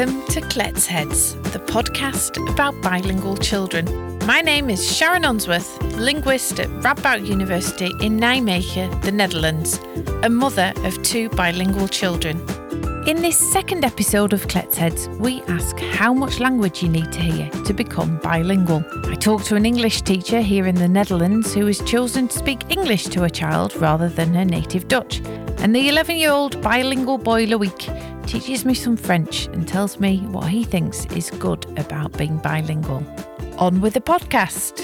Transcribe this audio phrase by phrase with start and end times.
[0.00, 3.84] Welcome to Klets Heads, the podcast about bilingual children.
[4.24, 9.78] My name is Sharon Unsworth, linguist at Radboud University in Nijmegen, the Netherlands,
[10.22, 12.38] a mother of two bilingual children.
[13.06, 17.20] In this second episode of Klets Heads, we ask how much language you need to
[17.20, 18.82] hear to become bilingual.
[19.04, 22.70] I talked to an English teacher here in the Netherlands who has chosen to speak
[22.70, 25.20] English to a child rather than her native Dutch.
[25.58, 30.18] And the 11 year old bilingual boy Loic teaches me some French and tells me
[30.28, 33.04] what he thinks is good about being bilingual.
[33.58, 34.78] On with the podcast.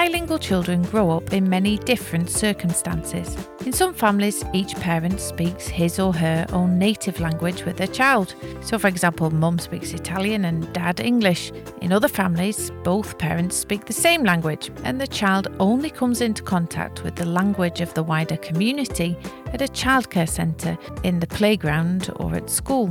[0.00, 3.36] Bilingual children grow up in many different circumstances.
[3.66, 8.34] In some families, each parent speaks his or her own native language with their child.
[8.62, 11.52] So, for example, mum speaks Italian and dad English.
[11.82, 16.42] In other families, both parents speak the same language, and the child only comes into
[16.42, 19.18] contact with the language of the wider community
[19.52, 22.88] at a childcare centre, in the playground, or at school.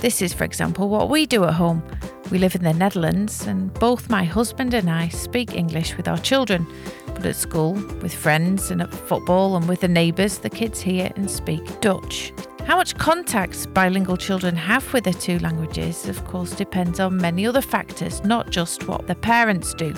[0.00, 1.82] This is, for example, what we do at home.
[2.30, 6.18] We live in the Netherlands, and both my husband and I speak English with our
[6.18, 6.68] children.
[7.06, 11.10] But at school, with friends, and at football, and with the neighbours, the kids hear
[11.16, 12.32] and speak Dutch.
[12.64, 17.44] How much contact bilingual children have with their two languages, of course, depends on many
[17.44, 19.92] other factors, not just what the parents do.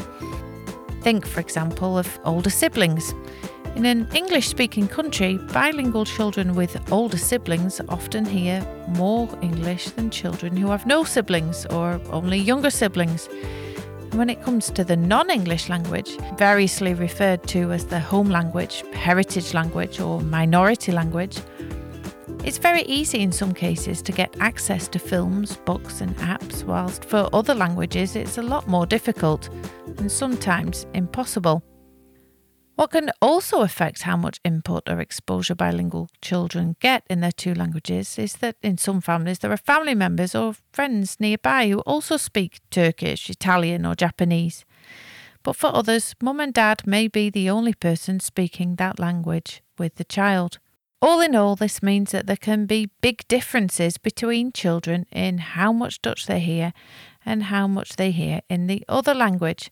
[1.03, 3.13] Think, for example, of older siblings.
[3.77, 10.11] In an English speaking country, bilingual children with older siblings often hear more English than
[10.11, 13.29] children who have no siblings or only younger siblings.
[14.13, 18.83] When it comes to the non English language, variously referred to as the home language,
[18.93, 21.39] heritage language, or minority language,
[22.45, 27.05] it's very easy in some cases to get access to films, books, and apps, whilst
[27.05, 29.49] for other languages it's a lot more difficult
[29.99, 31.63] and sometimes impossible.
[32.81, 37.53] What can also affect how much input or exposure bilingual children get in their two
[37.53, 42.17] languages is that in some families there are family members or friends nearby who also
[42.17, 44.65] speak Turkish, Italian, or Japanese.
[45.43, 49.97] But for others, mum and dad may be the only person speaking that language with
[49.97, 50.59] the child.
[51.03, 55.71] All in all, this means that there can be big differences between children in how
[55.71, 56.73] much Dutch they hear
[57.27, 59.71] and how much they hear in the other language.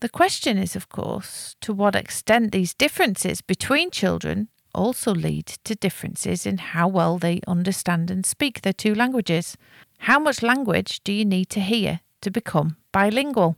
[0.00, 5.74] The question is, of course, to what extent these differences between children also lead to
[5.74, 9.58] differences in how well they understand and speak their two languages.
[9.98, 13.56] How much language do you need to hear to become bilingual?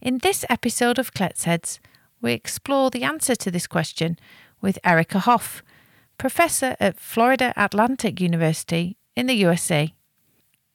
[0.00, 1.78] In this episode of Klets Heads,
[2.20, 4.18] we explore the answer to this question
[4.60, 5.62] with Erica Hoff,
[6.18, 9.94] professor at Florida Atlantic University in the USA.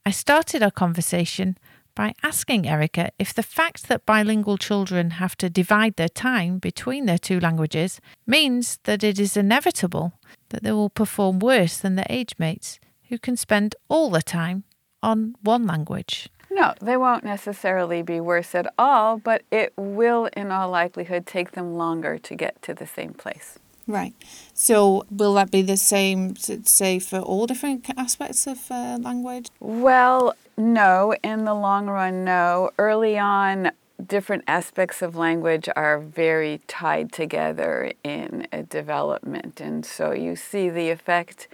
[0.05, 1.57] I started our conversation
[1.97, 7.07] by asking Erica if the fact that bilingual children have to divide their time between
[7.07, 10.13] their two languages means that it is inevitable
[10.49, 14.63] that they will perform worse than their age mates who can spend all their time
[15.01, 16.29] on one language.
[16.51, 21.51] No, they won't necessarily be worse at all, but it will, in all likelihood, take
[21.53, 23.57] them longer to get to the same place.
[23.87, 24.13] Right.
[24.53, 29.47] So, will that be the same, say, for all different aspects of uh, language?
[29.59, 31.13] Well, no.
[31.23, 32.71] In the long run, no.
[32.77, 33.71] Early on,
[34.05, 39.59] different aspects of language are very tied together in a development.
[39.59, 41.47] And so you see the effect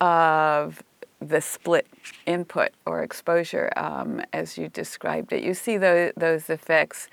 [0.00, 0.82] of
[1.20, 1.86] the split
[2.26, 5.42] input or exposure um, as you described it.
[5.42, 7.08] You see those, those effects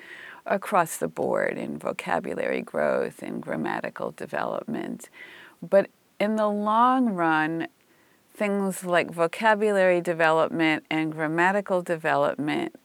[0.45, 5.09] across the board in vocabulary growth and grammatical development.
[5.61, 5.89] But
[6.19, 7.67] in the long run,
[8.37, 12.75] things like vocabulary development and grammatical development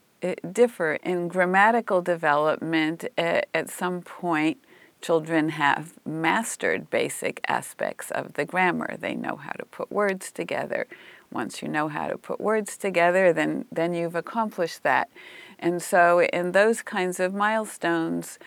[0.50, 0.94] differ.
[1.02, 4.58] In grammatical development, at, some point,
[5.02, 8.96] children have mastered basic aspects of the grammar.
[8.98, 10.86] They know how to put words together.
[11.30, 15.10] Once you know how to put words together, then, then you've accomplished that.
[15.58, 18.38] And so, in those kinds of milestones,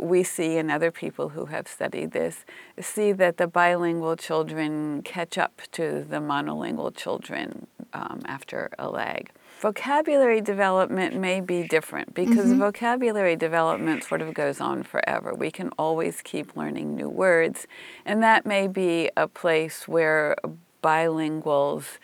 [0.00, 2.44] we see, and other people who have studied this,
[2.80, 9.30] see that the bilingual children catch up to the monolingual children um, after a lag.
[9.60, 12.58] Vocabulary development may be different because mm-hmm.
[12.58, 15.34] vocabulary development sort of goes on forever.
[15.34, 17.66] We can always keep learning new words,
[18.04, 20.36] and that may be a place where
[20.82, 21.98] bilinguals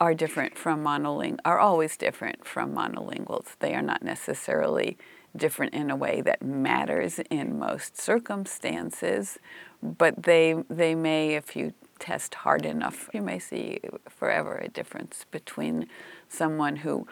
[0.00, 3.56] are different from monolingual are always different from monolinguals.
[3.60, 4.98] They are not necessarily
[5.36, 9.38] different in a way that matters in most circumstances,
[9.82, 15.24] but they they may if you test hard enough, you may see forever a difference
[15.30, 15.86] between
[16.28, 17.06] someone who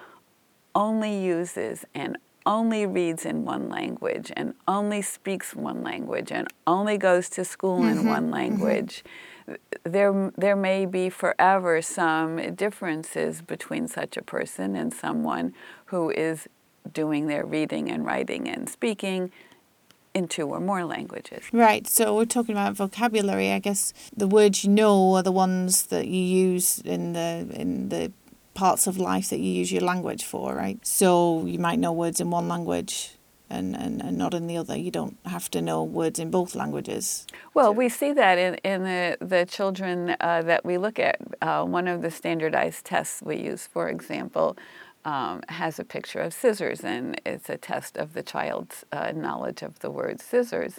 [0.75, 6.99] only uses and only reads in one language and only speaks one language and only
[6.99, 8.01] goes to school mm-hmm.
[8.01, 8.35] in one mm-hmm.
[8.35, 8.99] language.
[8.99, 9.09] Mm-hmm
[9.85, 15.53] there there may be forever some differences between such a person and someone
[15.87, 16.49] who is
[16.93, 19.31] doing their reading and writing and speaking
[20.15, 21.43] in two or more languages.
[21.53, 21.87] Right.
[21.89, 23.51] So we're talking about vocabulary.
[23.51, 27.89] I guess the words you know are the ones that you use in the in
[27.89, 28.13] the
[28.55, 30.85] parts of life that you use your language for, right?
[30.87, 33.11] So you might know words in one language
[33.51, 34.77] and, and, and not in the other.
[34.77, 37.27] You don't have to know words in both languages.
[37.53, 41.19] Well, we see that in, in the, the children uh, that we look at.
[41.43, 44.57] Uh, one of the standardized tests we use, for example,
[45.05, 49.63] um, has a picture of scissors, and it's a test of the child's uh, knowledge
[49.63, 50.79] of the word scissors.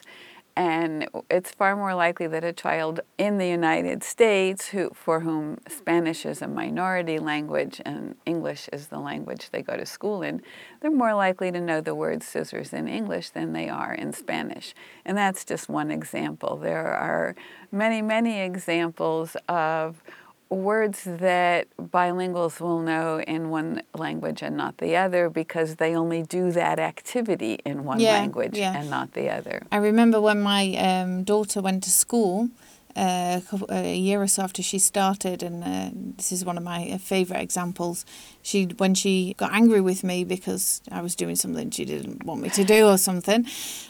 [0.58, 5.58] And it's far more likely that a child in the United States, who, for whom
[5.68, 10.42] Spanish is a minority language and English is the language they go to school in,
[10.80, 14.74] they're more likely to know the word scissors in English than they are in Spanish.
[15.04, 16.56] And that's just one example.
[16.56, 17.36] There are
[17.70, 20.02] many, many examples of
[20.50, 26.22] words that bilinguals will know in one language and not the other because they only
[26.24, 28.78] do that activity in one Yeah, language yeah.
[28.78, 29.64] and not the other.
[29.72, 32.50] I remember when my um, daughter went to school
[32.96, 36.98] uh, a year or so after she started, and uh, this is one of my
[36.98, 38.06] favourite examples.
[38.42, 42.42] She, when she got angry with me because I was doing something she didn't want
[42.42, 43.46] me to do or something,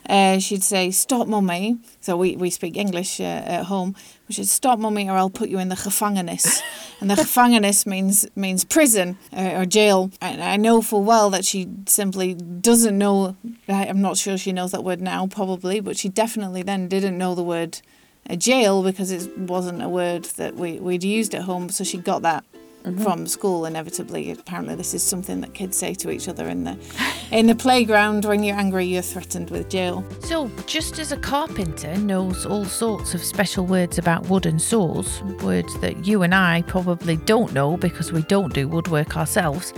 [0.10, 3.96] uh, she'd say, "Stop, mummy." So we, we speak English uh, at home.
[4.28, 6.64] Which is stop, mummy, or I'll put you in the gevangenis.
[7.00, 10.10] and the gevangenis means means prison uh, or jail.
[10.20, 13.36] And I know full well that she simply doesn't know.
[13.70, 17.36] I'm not sure she knows that word now, probably, but she definitely then didn't know
[17.36, 17.82] the word
[18.28, 21.70] a jail because it wasn't a word that we, we'd used at home.
[21.70, 22.44] So she got that
[22.86, 23.04] mm-hmm.
[23.04, 24.32] from school inevitably.
[24.32, 26.78] Apparently, this is something that kids say to each other in the
[27.32, 28.26] in the playground.
[28.26, 30.06] When you're angry, you're threatened with jail.
[30.22, 35.22] So, just as a carpenter knows all sorts of special words about wood and saws,
[35.44, 39.74] words that you and I probably don't know because we don't do woodwork ourselves,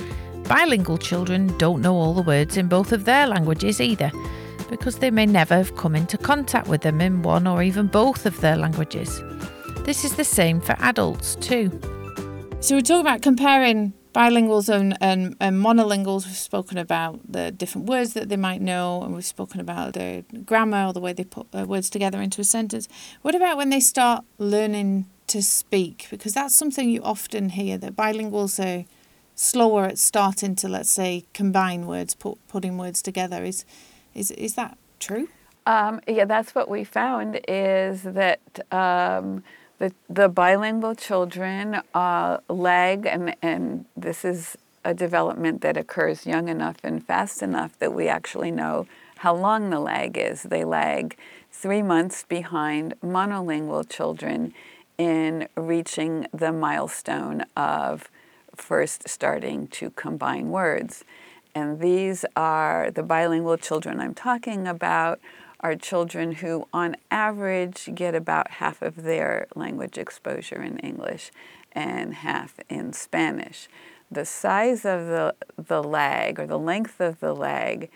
[0.48, 4.12] bilingual children don't know all the words in both of their languages either,
[4.70, 8.26] because they may never have come into contact with them in one or even both
[8.26, 9.22] of their languages.
[9.86, 11.70] This is the same for adults too.
[12.60, 16.26] So we're talking about comparing bilinguals and, and, and monolinguals.
[16.26, 20.24] We've spoken about the different words that they might know, and we've spoken about their
[20.44, 22.90] grammar or the way they put uh, words together into a sentence.
[23.22, 26.08] What about when they start learning to speak?
[26.10, 28.86] Because that's something you often hear that bilinguals are
[29.36, 33.44] slower at starting to, let's say, combine words, put, putting words together.
[33.44, 33.66] Is
[34.18, 35.28] is is that true?
[35.66, 38.40] Um, yeah, that's what we found is that
[38.72, 39.44] um,
[39.80, 46.48] the, the bilingual children uh, lag, and, and this is a development that occurs young
[46.48, 48.88] enough and fast enough that we actually know
[49.18, 50.44] how long the lag is.
[50.44, 51.18] They lag
[51.52, 54.54] three months behind monolingual children
[54.98, 58.10] in reaching the milestone of
[58.56, 61.04] first starting to combine words.
[61.58, 65.20] And these are the bilingual children I'm talking about
[65.60, 71.32] are children who on average get about half of their language exposure in English
[71.72, 73.68] and half in Spanish.
[74.12, 77.90] The size of the, the lag or the length of the lag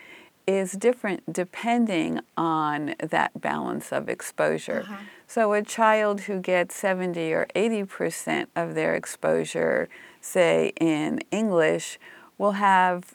[0.44, 4.80] is different depending on that balance of exposure.
[4.80, 4.96] Uh-huh.
[5.28, 9.88] So a child who gets 70 or 80% of their exposure,
[10.20, 12.00] say in English,
[12.38, 13.14] will have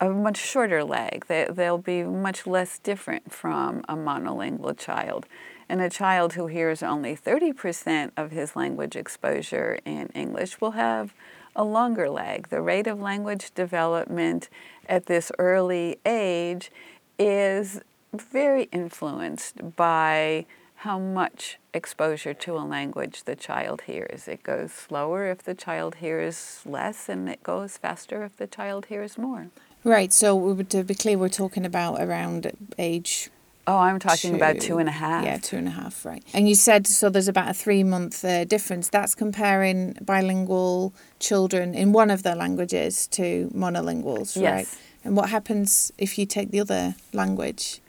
[0.00, 1.26] a much shorter lag.
[1.26, 5.26] They, they'll be much less different from a monolingual child.
[5.68, 11.12] And a child who hears only 30% of his language exposure in English will have
[11.56, 12.48] a longer lag.
[12.48, 14.48] The rate of language development
[14.88, 16.70] at this early age
[17.18, 17.80] is
[18.12, 20.46] very influenced by
[20.80, 24.28] how much exposure to a language the child hears.
[24.28, 28.86] It goes slower if the child hears less, and it goes faster if the child
[28.86, 29.48] hears more.
[29.86, 30.12] Right.
[30.12, 33.30] So we would, to be clear, we're talking about around age
[33.68, 35.24] Oh, I'm talking about two and a half.
[35.24, 36.22] Yeah, two and a half, right.
[36.32, 38.88] And you said so there's about a three month uh, difference.
[38.88, 44.60] That's comparing bilingual children in one of their languages to monolinguals, right?
[44.60, 44.78] Yes.
[45.02, 47.80] And what happens if you take the other language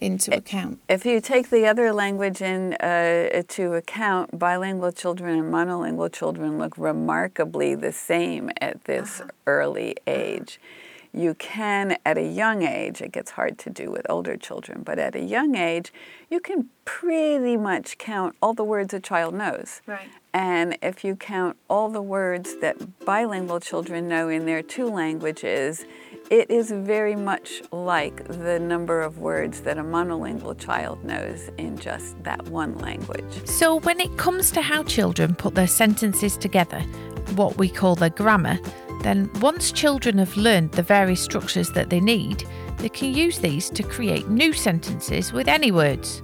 [0.00, 0.78] into account?
[0.88, 6.56] If you take the other language in uh, to account, bilingual children and monolingual children
[6.56, 10.58] look remarkably the same at this early age.
[11.12, 14.98] You can, at a young age, it gets hard to do with older children, but
[14.98, 15.92] at a young age,
[16.30, 19.80] you can pretty much count all the words a child knows.
[19.86, 20.08] Right.
[20.34, 25.84] And if you count all the words that bilingual children know in their two languages,
[26.30, 31.78] it is very much like the number of words that a monolingual child knows in
[31.78, 33.24] just that one language.
[33.46, 36.80] So, when it comes to how children put their sentences together,
[37.34, 38.58] what we call their grammar,
[39.02, 42.44] then once children have learned the various structures that they need,
[42.78, 46.20] they can use these to create new sentences with any words.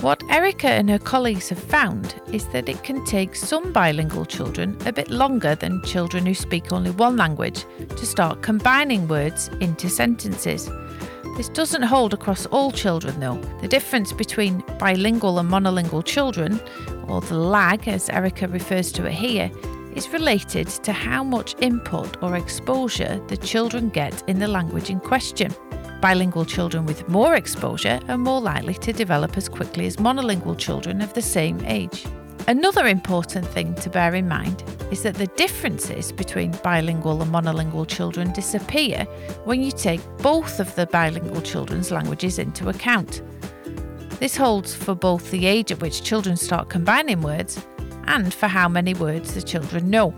[0.00, 4.76] What Erica and her colleagues have found is that it can take some bilingual children
[4.84, 9.88] a bit longer than children who speak only one language to start combining words into
[9.88, 10.68] sentences.
[11.36, 13.40] This doesn't hold across all children though.
[13.60, 16.60] The difference between bilingual and monolingual children,
[17.06, 19.52] or the lag as Erica refers to it here,
[19.94, 25.00] is related to how much input or exposure the children get in the language in
[25.00, 25.54] question.
[26.00, 31.00] Bilingual children with more exposure are more likely to develop as quickly as monolingual children
[31.00, 32.04] of the same age.
[32.48, 37.86] Another important thing to bear in mind is that the differences between bilingual and monolingual
[37.86, 39.04] children disappear
[39.44, 43.22] when you take both of the bilingual children's languages into account.
[44.18, 47.64] This holds for both the age at which children start combining words
[48.06, 50.14] and for how many words the children know.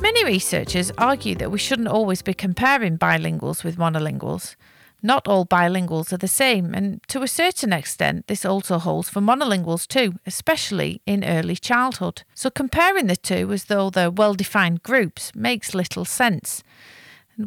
[0.00, 4.54] Many researchers argue that we shouldn't always be comparing bilinguals with monolinguals.
[5.02, 9.20] Not all bilinguals are the same, and to a certain extent, this also holds for
[9.20, 12.22] monolinguals too, especially in early childhood.
[12.34, 16.62] So, comparing the two as though they're well defined groups makes little sense.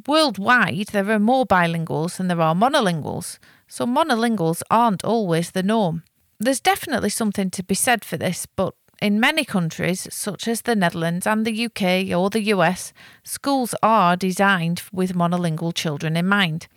[0.05, 6.03] Worldwide, there are more bilinguals than there are monolinguals, so monolinguals aren't always the norm.
[6.39, 10.75] There's definitely something to be said for this, but in many countries, such as the
[10.75, 16.67] Netherlands and the UK or the US, schools are designed with monolingual children in mind.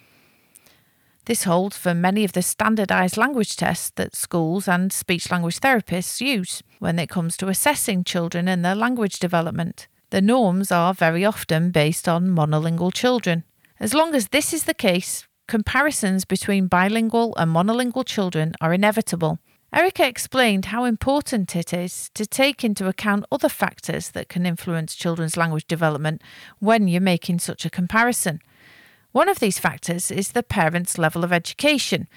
[1.24, 6.20] This holds for many of the standardised language tests that schools and speech language therapists
[6.20, 9.86] use when it comes to assessing children and their language development.
[10.10, 13.44] The norms are very often based on monolingual children.
[13.78, 19.38] As long as this is the case, comparisons between bilingual and monolingual children are inevitable
[19.72, 24.96] Erica explained how important it is to take into account other factors that can influence
[24.96, 26.22] children's language development
[26.58, 28.40] when you're making such a comparison.
[29.12, 32.08] One of these factors is the parent's level of education,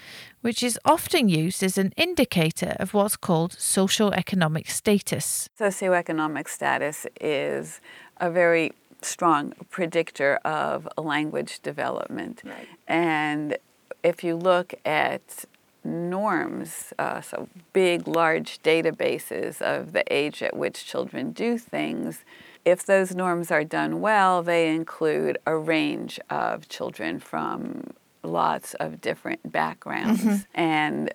[0.42, 5.48] which is often used as an indicator of what's called socioeconomic status.
[5.58, 7.80] Socioeconomic status is
[8.20, 12.42] a very strong predictor of language development.
[12.44, 12.68] Right.
[12.86, 13.58] And
[14.04, 15.44] if you look at
[15.84, 22.24] norms, uh, so big, large databases of the age at which children do things.
[22.64, 29.00] If those norms are done well, they include a range of children from lots of
[29.00, 30.22] different backgrounds.
[30.22, 30.36] Mm-hmm.
[30.54, 31.14] And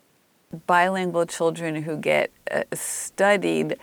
[0.68, 3.78] bilingual children who get uh, studied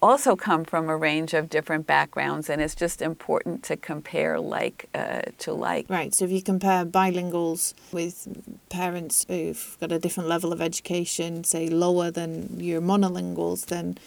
[0.00, 4.88] also come from a range of different backgrounds, and it's just important to compare like
[4.94, 5.86] uh, to like.
[5.88, 6.14] Right.
[6.14, 8.28] So if you compare bilinguals with
[8.68, 13.98] parents who've got a different level of education, say lower than your monolinguals, then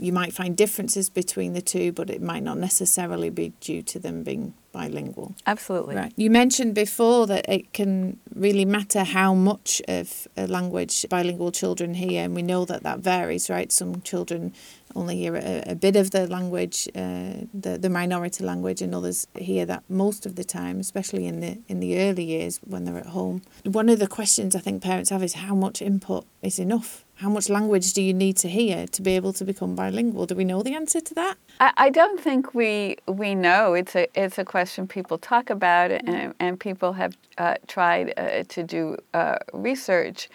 [0.00, 3.98] you might find differences between the two, but it might not necessarily be due to
[3.98, 5.34] them being bilingual.
[5.46, 5.96] Absolutely.
[5.96, 6.12] Right.
[6.16, 11.94] You mentioned before that it can really matter how much of a language bilingual children
[11.94, 13.70] hear, and we know that that varies, right?
[13.70, 14.54] Some children
[14.96, 19.26] only hear a, a bit of the language, uh, the the minority language, and others
[19.36, 22.98] hear that most of the time, especially in the in the early years when they're
[22.98, 23.42] at home.
[23.64, 27.04] One of the questions I think parents have is how much input is enough.
[27.20, 30.24] How much language do you need to hear to be able to become bilingual?
[30.24, 31.36] Do we know the answer to that?
[31.60, 33.74] I, I don't think we we know.
[33.74, 38.44] It's a it's a question people talk about, and and people have uh, tried uh,
[38.48, 40.30] to do uh, research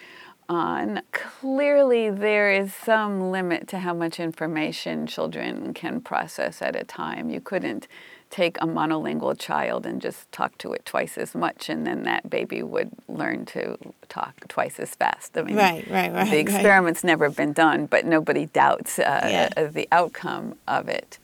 [0.48, 1.02] on.
[1.10, 7.30] Clearly, there is some limit to how much information children can process at a time.
[7.30, 7.88] You couldn't
[8.30, 12.28] take a monolingual child and just talk to it twice as much, and then that
[12.28, 13.78] baby would learn to
[14.08, 15.36] talk twice as fast.
[15.38, 16.30] I mean, right, right, right.
[16.30, 17.08] The experiment's right.
[17.08, 19.66] never been done, but nobody doubts uh, yeah.
[19.68, 21.18] the outcome of it.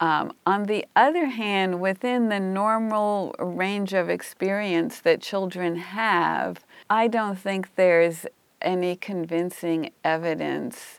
[0.00, 7.08] Um, on the other hand, within the normal range of experience that children have, I
[7.08, 8.26] don't think there's
[8.62, 10.97] any convincing evidence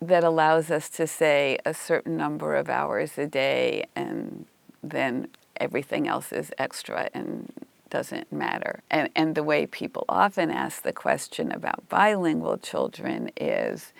[0.00, 4.46] that allows us to say a certain number of hours a day and
[4.82, 7.52] then everything else is extra and
[7.90, 8.80] doesn't matter.
[8.90, 13.92] And, and the way people often ask the question about bilingual children is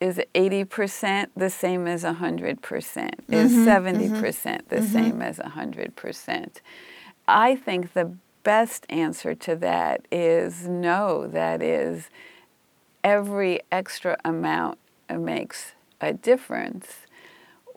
[0.00, 2.60] is 80% the same as 100%?
[2.60, 4.84] Mm-hmm, is 70% mm hmm the mm-hmm.
[4.84, 6.60] same as 100%?
[7.26, 8.14] I think the
[8.44, 12.10] best answer to that is no, that is,
[13.02, 14.78] every extra amount
[15.16, 17.06] makes a difference.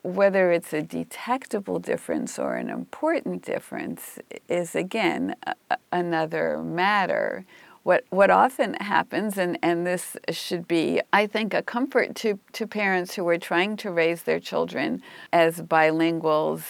[0.04, 4.18] whether it's a detectable difference or an important difference
[4.50, 7.46] is again a, another matter.
[7.84, 12.68] What, what often happens, and, and this should be, I think, a comfort to, to
[12.68, 15.02] parents who are trying to raise their children
[15.34, 16.64] as bilinguals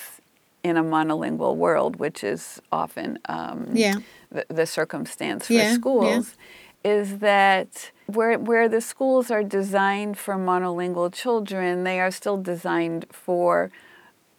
[0.63, 3.95] in a monolingual world, which is often um, yeah.
[4.31, 6.37] the, the circumstance for Yeah, schools,
[6.83, 13.05] is that where, where the schools are designed for monolingual children, they are still designed
[13.11, 13.71] for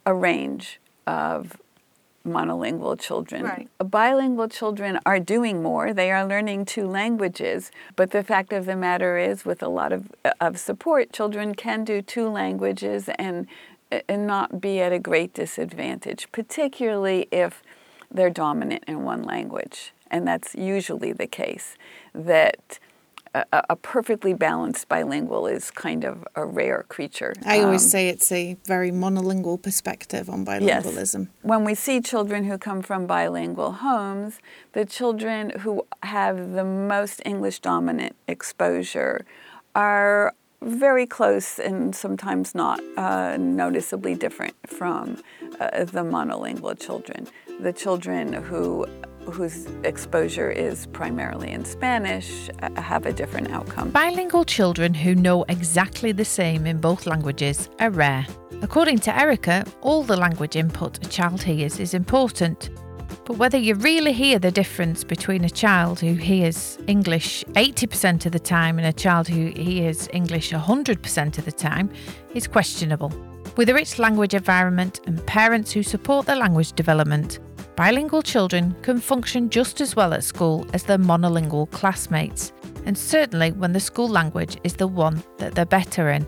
[0.05, 1.57] a range of
[2.25, 3.43] monolingual children.
[3.43, 3.69] Right.
[3.79, 5.93] Bilingual children are doing more.
[5.93, 7.71] They are learning two languages.
[7.95, 11.83] But the fact of the matter is, with a lot of, of support, children can
[11.83, 13.47] do two languages and,
[14.07, 17.61] and not be at a great disadvantage, particularly if
[18.09, 19.93] they're dominant in one language.
[20.09, 21.75] And that's usually the case.
[22.13, 22.79] That
[23.35, 27.33] a, a perfectly balanced bilingual is kind of a rare creature.
[27.45, 31.29] I always Um, say it's a very monolingual perspective on bilingualism.
[31.41, 34.39] when we see children who come from bilingual homes,
[34.73, 39.25] the children who have the most English dominant exposure
[39.75, 45.17] are very close and sometimes not uh, noticeably different from
[45.59, 47.27] uh, the monolingual children.
[47.59, 48.85] The children who
[49.31, 53.89] whose exposure is primarily in Spanish uh, have a different outcome.
[53.91, 58.25] Bilingual children who know exactly the same in both languages are rare.
[58.61, 62.69] According to Erica, all the language input a child hears is important.
[63.25, 68.31] But whether you really hear the difference between a child who hears English 80% of
[68.31, 71.89] the time and a child who hears English 100% of the time
[72.33, 73.13] is questionable.
[73.55, 77.39] With a rich language environment and parents who support their language development,
[77.75, 82.53] bilingual children can function just as well at school as their monolingual classmates,
[82.85, 86.25] and certainly when the school language is the one that they're better in.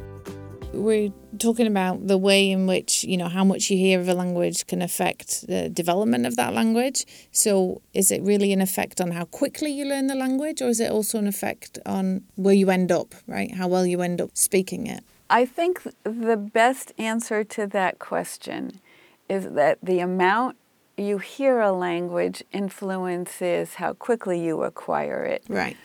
[0.74, 4.14] We're talking about the way in which, you know, how much you hear of a
[4.14, 7.06] language can affect the development of that language.
[7.32, 10.82] So, is it really an effect on how quickly you learn the language, or is
[10.82, 13.54] it also an effect on where you end up, right?
[13.54, 15.04] How well you end up speaking it?
[15.30, 18.82] I think the best answer to that question
[19.30, 20.58] is that the amount
[20.98, 25.44] you hear a language influences how quickly you acquire it.
[25.48, 25.78] Right.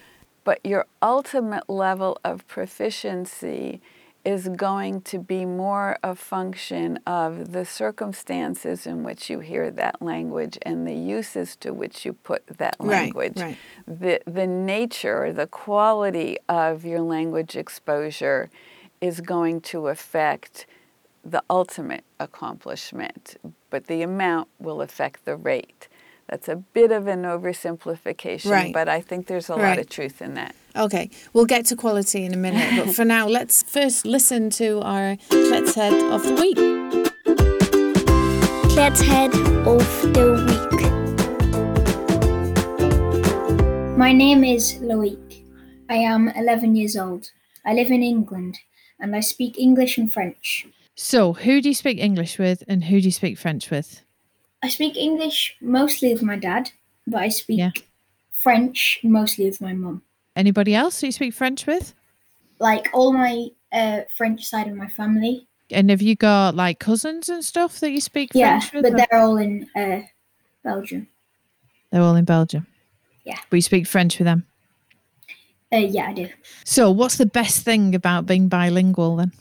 [0.45, 3.81] But your ultimate level of proficiency
[4.25, 10.01] is going to be more a function of the circumstances in which you hear that
[10.03, 13.39] language and the uses to which you put that Right, language.
[13.39, 13.57] right.
[13.87, 18.51] The, the nature, the quality of your language exposure
[19.01, 20.67] is going to affect
[21.25, 23.37] the ultimate accomplishment,
[23.71, 25.89] but the amount will affect the rate.
[26.29, 28.73] That's a bit of an oversimplification, Right.
[28.73, 30.55] but I think there's a lot of truth in that.
[30.77, 34.81] Okay, we'll get to quality in a minute, but for now, let's first listen to
[34.83, 36.57] our Klets Head of the Week.
[38.71, 39.35] Klets head
[39.67, 40.81] of the week.
[43.99, 45.43] My name is Loic.
[45.91, 47.31] I am 11 years old.
[47.67, 48.61] I live in England
[48.99, 50.67] and I speak English and French.
[51.03, 54.03] So, who do you speak English with and who do you speak French with?
[54.63, 56.73] I speak English mostly with my dad,
[57.07, 57.71] but I speak Yeah.
[58.31, 60.03] French mostly with my mum.
[60.37, 61.95] Anybody else you speak French with?
[62.59, 65.49] Like all my uh, French side of my family.
[65.71, 68.85] And have you got like cousins and stuff that you speak Yeah, French with?
[68.85, 70.03] Yeah, but or- they're all in uh,
[70.63, 71.09] Belgium.
[71.91, 72.67] They're all in Belgium.
[73.25, 73.39] Yeah.
[73.49, 74.45] But you speak French with them.
[75.73, 76.29] Uh, yeah, I do.
[76.65, 79.33] So, what's the best thing about being bilingual then?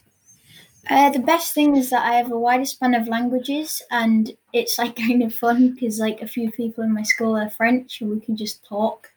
[0.89, 4.77] Uh, the best thing is that I have a wider span of languages, and it's
[4.77, 8.09] like kind of fun because like a few people in my school are French, and
[8.09, 9.11] we can just talk,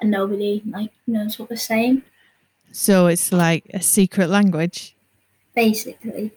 [0.00, 2.02] and nobody like knows what we're saying.
[2.72, 4.94] So, it's like a secret language.
[5.54, 6.32] Basically,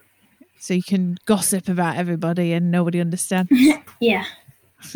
[0.58, 3.52] So, you can gossip about everybody and nobody understands.
[4.00, 4.26] yeah.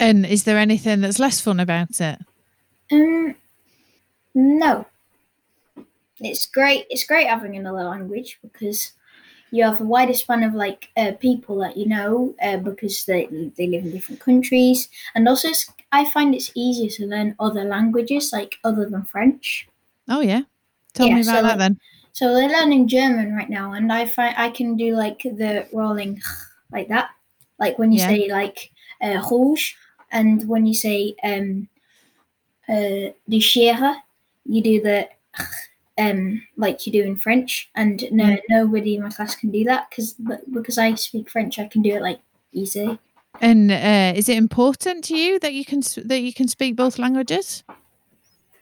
[0.00, 2.18] and is there anything that's less fun about it?
[2.90, 3.34] Um,
[4.34, 4.86] no,
[6.20, 6.86] it's great.
[6.90, 8.92] It's great having another language because
[9.50, 13.26] you have a wider span of like uh, people that you know uh, because they
[13.56, 17.64] they live in different countries, and also it's, I find it's easier to learn other
[17.64, 19.68] languages like other than French.
[20.08, 20.42] Oh, yeah.
[20.94, 21.80] Tell Yeah, me about so, that then.
[22.12, 26.20] So they're learning German right now, and I find I can do like the rolling
[26.72, 27.10] like that,
[27.58, 28.08] like when you Yeah.
[28.08, 28.70] say like
[29.02, 29.74] uh, rouge,
[30.12, 31.68] and when you say um,
[32.68, 33.96] uh, die Schere,
[34.44, 35.08] you do the
[36.00, 38.40] um like you do in French, and no Mm.
[38.48, 40.14] nobody in my class can do that because
[40.52, 42.20] because I speak French, I can do it like
[42.52, 42.98] easy.
[43.40, 46.98] And uh, is it important to you that you can that you can speak both
[46.98, 47.64] languages?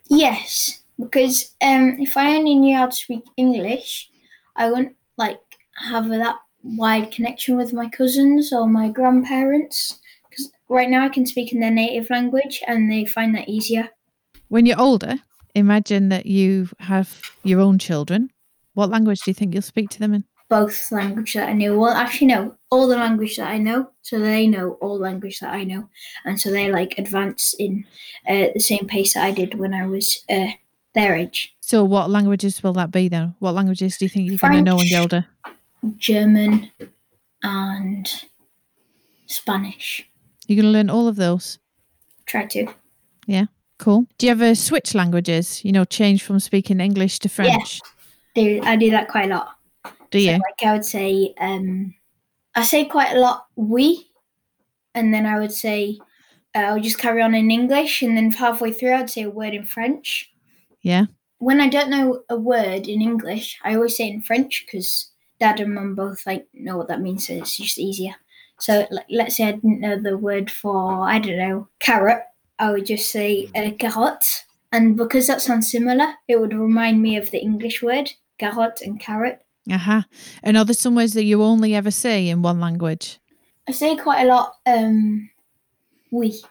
[0.08, 4.10] Yes, because um, if I only knew how to speak English,
[4.56, 5.40] I wouldn't like
[5.90, 11.26] have that wide connection with my cousins or my grandparents because right now I can
[11.26, 13.90] speak in their native language and they find that easier.
[14.48, 15.16] When you're older,
[15.58, 18.30] imagine that you have your own children.
[18.74, 20.24] What language do you think you'll speak to them in?
[20.48, 21.78] Both language that I know.
[21.78, 23.90] Well, actually, no, all the language that I know.
[24.02, 25.88] So they know all language that I know,
[26.24, 27.84] and so they like advance in
[28.26, 30.52] uh, the same pace that I did when I was uh,
[30.94, 31.54] their age.
[31.60, 33.34] So, what languages will that be then?
[33.40, 35.26] What languages do you think you're going to know when you're older?
[35.98, 36.70] German
[37.42, 38.08] and
[39.26, 40.08] Spanish.
[40.46, 41.58] You're going to learn all of those.
[42.24, 42.68] Try to.
[43.26, 43.44] Yeah,
[43.78, 44.06] cool.
[44.18, 45.64] Do you ever switch languages?
[45.64, 47.80] You know, change from speaking English to French?
[48.34, 49.56] Do I do that quite a lot?
[50.10, 50.32] Do you?
[50.32, 51.94] So, like I would say, um,
[52.54, 54.10] I say quite a lot we,
[54.94, 55.98] and then I would say
[56.54, 59.54] uh, I'll just carry on in English, and then halfway through I'd say a word
[59.54, 60.32] in French.
[60.82, 61.06] Yeah.
[61.38, 65.10] When I don't know a word in English, I always say it in French because
[65.38, 68.14] Dad and Mum both like know what that means, so it's just easier.
[68.58, 72.22] So like, let's say I didn't know the word for I don't know carrot,
[72.58, 77.16] I would just say uh, carotte, and because that sounds similar, it would remind me
[77.16, 79.42] of the English word carotte and carrot.
[79.70, 80.02] Uh-huh.
[80.42, 83.18] And are there some words that you only ever say in one language?
[83.68, 85.30] I say quite a lot um
[86.10, 86.42] we.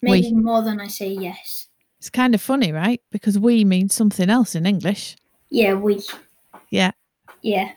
[0.00, 1.68] Maybe more than I say yes.
[1.98, 3.00] It's kind of funny, right?
[3.10, 5.16] Because we means something else in English.
[5.48, 6.02] Yeah, we.
[6.70, 6.90] Yeah.
[7.40, 7.72] Yeah.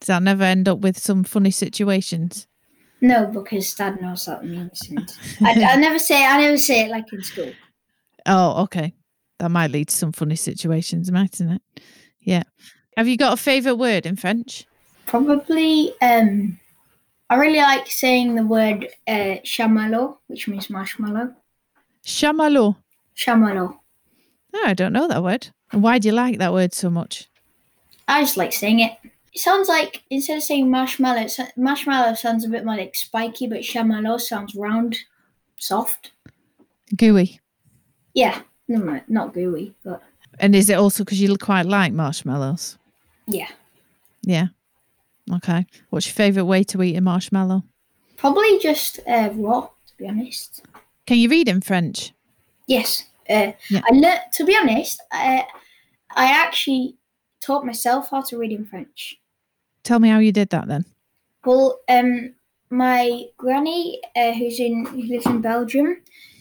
[0.00, 2.46] Does that never end up with some funny situations?
[3.06, 4.90] No, because Dad knows what that means.
[5.40, 7.52] I, I never say I never say it like in school.
[8.26, 8.94] Oh, okay.
[9.38, 11.82] That might lead to some funny situations, mightn't it?
[12.20, 12.42] Yeah.
[12.96, 14.66] Have you got a favourite word in French?
[15.06, 16.58] Probably um
[17.30, 21.34] I really like saying the word uh, chamallow, which means marshmallow.
[22.04, 22.76] Chamallow.
[23.16, 23.78] Chamallow.
[24.54, 25.48] Oh, I don't know that word.
[25.72, 27.28] And why do you like that word so much?
[28.08, 28.92] I just like saying it.
[29.36, 31.26] It sounds like instead of saying marshmallow,
[31.58, 34.96] marshmallow sounds a bit more like spiky, but chamallow sounds round,
[35.58, 36.12] soft.
[36.96, 37.38] Gooey.
[38.14, 40.02] Yeah, no, not gooey, but
[40.40, 42.78] And is it also because you quite like marshmallows?
[43.26, 43.48] yeah.
[44.22, 44.46] Yeah.
[45.30, 45.66] Okay.
[45.90, 47.62] What's your favourite way to eat a marshmallow?
[48.16, 50.62] Probably just uh, raw, to be honest.
[51.06, 52.14] Can you read in French?
[52.68, 53.04] Yes.
[53.28, 53.82] Uh, Yeah.
[53.84, 55.44] I learned, to be honest, I,
[56.16, 56.96] I actually
[57.42, 59.18] taught myself how to read in French.
[59.86, 60.84] Tell me how you did that then.
[61.44, 62.34] Well, um,
[62.70, 65.98] my granny, uh, who's in who lives in Belgium,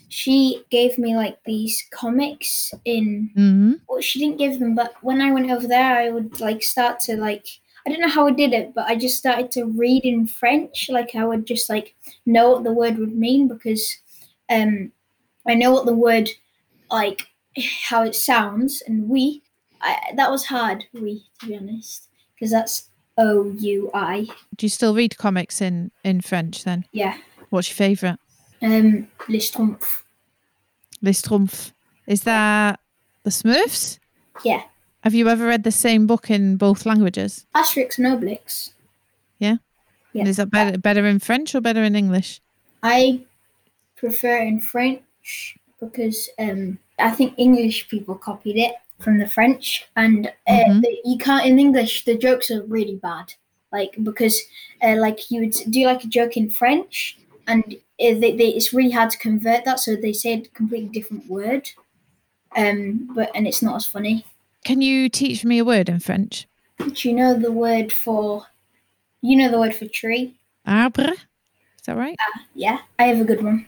[0.09, 3.29] she gave me like these comics in.
[3.35, 6.63] hmm Well, she didn't give them, but when I went over there, I would like
[6.63, 7.45] start to like.
[7.85, 10.89] I don't know how I did it, but I just started to read in French.
[10.89, 11.93] Like I would just like
[12.25, 13.95] know what the word would mean because,
[14.49, 14.91] um,
[15.47, 16.31] I know what the word,
[16.89, 17.27] like
[17.89, 19.43] how it sounds, and we.
[19.81, 20.85] I, that was hard.
[20.93, 24.27] We, to be honest, because that's O U I.
[24.55, 26.85] Do you still read comics in, in French then?
[26.91, 27.17] Yeah.
[27.49, 28.19] What's your favourite?
[28.61, 30.03] Um, Les Schtroumpfs.
[31.01, 31.21] Les.
[32.07, 32.79] Is that
[33.23, 33.99] the Smurfs?
[34.43, 34.63] Yeah.
[35.01, 37.45] Have you ever read the same book in both languages?
[37.55, 38.71] Asterix and Obelix.
[39.39, 39.57] Yeah.
[40.13, 40.21] Yeah.
[40.21, 42.41] And is that better better in French or better in English?
[42.81, 43.21] I
[43.95, 50.27] prefer in French because um, I think English people copied it from the French, and
[50.47, 50.81] uh, Mhm.
[50.81, 52.05] the, you can't in English.
[52.05, 53.33] The jokes are really bad,
[53.71, 54.41] like because
[54.81, 57.77] uh, like you would do like a joke in French, and uh,
[58.19, 61.69] they, they, it's really hard to convert that, so they say a completely different word.
[62.55, 64.25] Um, but and it's not as funny.
[64.63, 66.47] Can you teach me a word in French?
[66.79, 68.45] Do you know the word for?
[69.21, 70.35] You know the word for tree.
[70.65, 71.11] Arbre?
[71.11, 72.17] Is that right?
[72.53, 73.67] Yeah, I have a good one.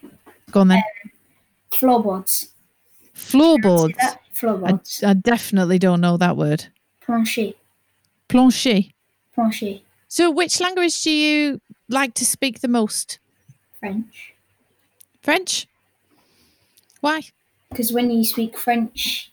[0.51, 0.81] Go on then.
[1.71, 2.49] Floorboards.
[3.17, 5.03] See Floorboards.
[5.03, 6.67] I, I definitely don't know that word.
[7.05, 7.55] Plancher.
[8.29, 8.91] Plancher.
[9.35, 9.81] Plancher.
[10.07, 13.19] So, which language do you like to speak the most?
[13.79, 14.33] French.
[15.21, 15.67] French?
[17.01, 17.23] Why?
[17.69, 19.31] Because when you speak French,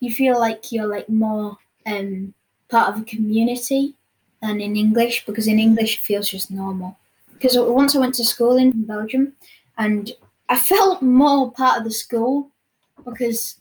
[0.00, 2.34] you feel like you're like more um,
[2.68, 3.94] part of a community
[4.42, 5.24] than in English.
[5.24, 6.98] Because in English, it feels just normal.
[7.32, 9.34] Because once I went to school in Belgium,
[9.78, 10.12] and
[10.48, 12.50] I felt more part of the school
[13.04, 13.56] because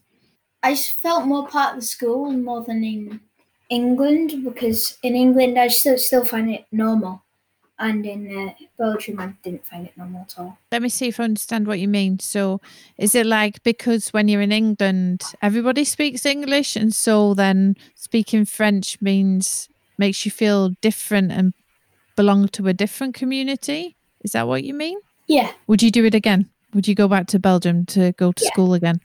[0.63, 3.21] I felt more part of the school more than in
[3.69, 4.43] England.
[4.43, 7.23] Because in England, I still still find it normal,
[7.77, 10.57] and in uh, Belgium, I didn't find it normal at all.
[10.71, 12.19] Let me see if I understand what you mean.
[12.19, 12.59] So,
[12.97, 18.45] is it like because when you're in England, everybody speaks English, and so then speaking
[18.45, 21.53] French means makes you feel different and
[22.15, 23.95] belong to a different community?
[24.21, 24.97] Is that what you mean?
[25.27, 25.51] Yeah.
[25.67, 26.49] Would you do it again?
[26.73, 28.49] Would you go back to Belgium to go to Yeah.
[28.51, 28.99] school again?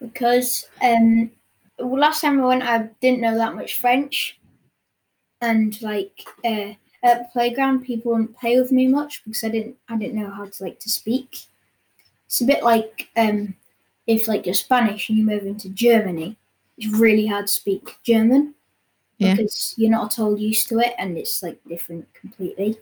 [0.00, 1.30] Because um,
[1.78, 4.38] well, last time I went, I didn't know that much French,
[5.40, 9.96] and like uh, at playground, people wouldn't play with me much because I didn't I
[9.96, 11.40] didn't know how to like to speak.
[12.26, 13.54] It's a bit like um,
[14.06, 16.36] if like you're Spanish and you move into Germany,
[16.78, 18.54] it's really hard to speak German
[19.18, 19.34] Yeah.
[19.34, 22.78] because you're not at all used to it and it's like different completely.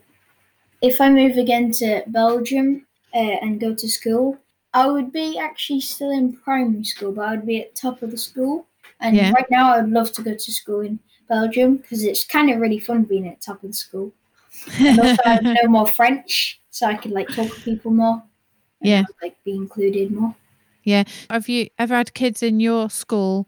[0.81, 4.37] If I move again to Belgium uh, and go to school,
[4.73, 8.01] I would be actually still in primary school, but I would be at the top
[8.01, 8.67] of the school.
[8.99, 9.31] And Yeah.
[9.31, 12.59] right now, I would love to go to school in Belgium because it's kind of
[12.59, 14.11] really fun being at the top of the school.
[14.79, 18.23] And also, I know more French, so I could like talk to people more.
[18.81, 19.03] Yeah.
[19.21, 20.35] like be included more.
[20.83, 21.03] Yeah.
[21.29, 23.47] Have you ever had kids in your school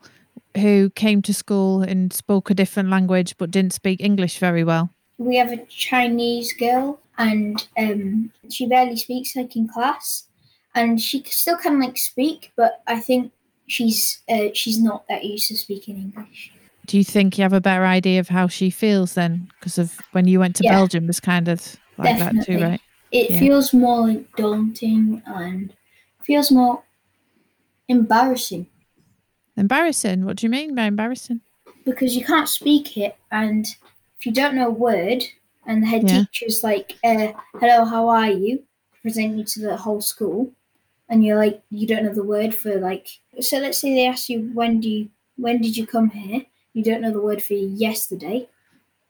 [0.58, 4.90] who came to school and spoke a different language but didn't speak English very well?
[5.18, 10.28] we have a Chinese girl, and um, she barely speaks like in class,
[10.76, 13.32] and she still can like speak, but I think
[13.68, 16.52] she's uh, she's not that used to speaking English.
[16.88, 19.50] Do you think you have a better idea of how she feels then?
[19.60, 20.72] Because of when you went to Yeah.
[20.72, 22.64] Belgium, was kind of like that too, Definitely.
[22.64, 22.82] right?
[23.12, 23.40] It Yeah.
[23.40, 25.74] feels more like daunting and
[26.24, 26.84] feels more
[27.88, 28.68] embarrassing
[29.58, 30.26] Embarrassing.
[30.26, 31.42] What do you mean by embarrassing?
[31.84, 33.66] because you can't speak it, and
[34.18, 35.24] if you don't know a word,
[35.66, 36.24] and the head Yeah.
[36.32, 38.64] teacher's like, uh, "Hello, how are you?"
[39.02, 40.52] present you to the whole school,
[41.12, 43.20] and you're like, you don't know the word for like.
[43.42, 45.10] So let's say they ask you, "When do you?
[45.36, 48.48] When did you come here?" You don't know the word for yesterday.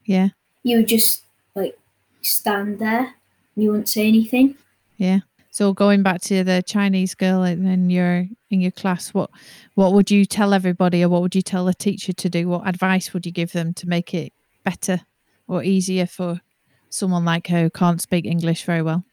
[0.03, 0.29] Yeah.
[0.63, 1.23] You would just
[1.55, 1.77] like
[2.21, 3.13] stand there.
[3.55, 4.55] You wouldn't say anything.
[4.97, 5.19] Yeah.
[5.51, 9.29] So going back to the Chinese girl in your in your class, what
[9.75, 12.49] what would you tell everybody, or what would you tell the teacher to do?
[12.49, 14.33] What advice would you give them to make it
[14.63, 15.01] better
[15.47, 16.41] or easier for
[16.89, 19.03] someone like her who can't speak English very well?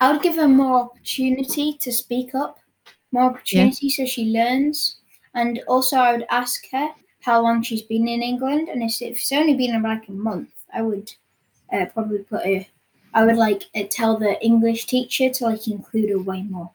[0.00, 2.58] I would give her more opportunity to speak up,
[3.12, 4.96] more opportunity so she learns.
[5.34, 6.90] And also, I would ask her
[7.22, 8.68] how long she's been in England.
[8.68, 11.12] And if it's only been like a month, I would
[11.72, 12.66] uh, probably put her,
[13.14, 16.70] I would like uh, tell the English teacher to like include her way more.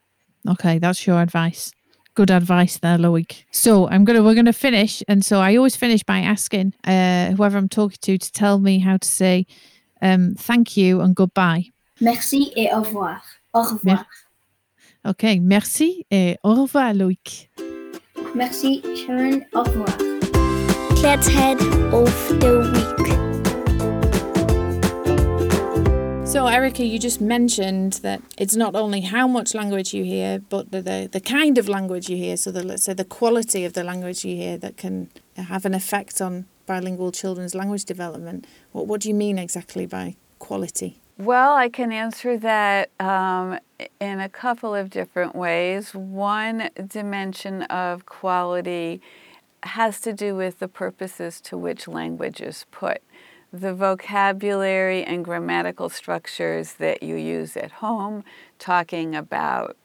[0.48, 1.72] Okay, that's your advice.
[2.16, 3.44] Good advice there, Loic.
[3.52, 7.58] So I'm gonna we're gonna finish, and so I always finish by asking uh, whoever
[7.58, 9.46] I'm talking to to tell me how to say
[10.02, 11.66] um, thank you and goodbye.
[12.02, 13.22] Merci et au revoir.
[13.54, 14.06] Au revoir.
[15.06, 17.50] Okay, merci et au revoir, Loic.
[18.36, 19.42] Merci, Sharon.
[19.54, 19.98] Au revoir.
[20.96, 21.60] Klets head
[21.94, 23.10] off the week.
[26.28, 30.72] So, Erica, you just mentioned that it's not only how much language you hear, but
[30.72, 32.38] the, the, the kind of language you hear.
[32.38, 35.74] So, the, let's say the quality of the language you hear that can have an
[35.74, 38.46] effect on bilingual children's language development.
[38.74, 41.00] What, what do you mean exactly by quality?
[41.20, 43.60] Well, I can answer that um,
[44.00, 45.94] in a couple of different ways.
[45.94, 49.02] One dimension of quality
[49.64, 53.02] has to do with the purposes to which language is put.
[53.52, 58.24] The vocabulary and grammatical structures that you use at home,
[58.58, 59.76] talking about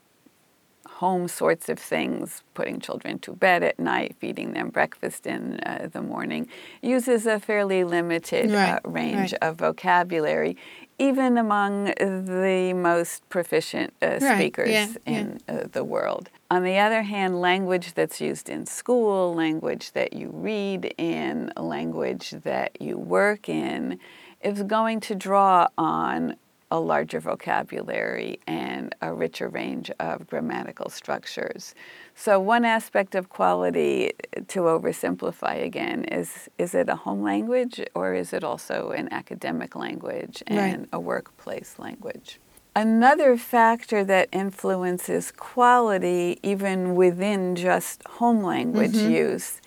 [0.86, 5.88] home sorts of things, putting children to bed at night, feeding them breakfast in uh,
[5.92, 6.46] the morning,
[6.82, 9.42] uses a fairly limited uh, range right.
[9.42, 10.56] of vocabulary,
[10.98, 15.18] even among the most proficient uh, Right, speakers yeah, yeah.
[15.18, 16.30] in uh, the world.
[16.50, 22.30] On the other hand, language that's used in school, language that you read in, language
[22.44, 23.98] that you work in,
[24.40, 26.36] is going to draw on
[26.74, 31.72] a larger vocabulary and a richer range of grammatical structures.
[32.16, 34.10] So one aspect of quality
[34.48, 39.76] to oversimplify again is is it a home language or is it also an academic
[39.76, 40.88] language and Right.
[40.92, 42.40] a workplace language?
[42.74, 49.28] Another factor that influences quality even within just home language mm-hmm.
[49.28, 49.60] use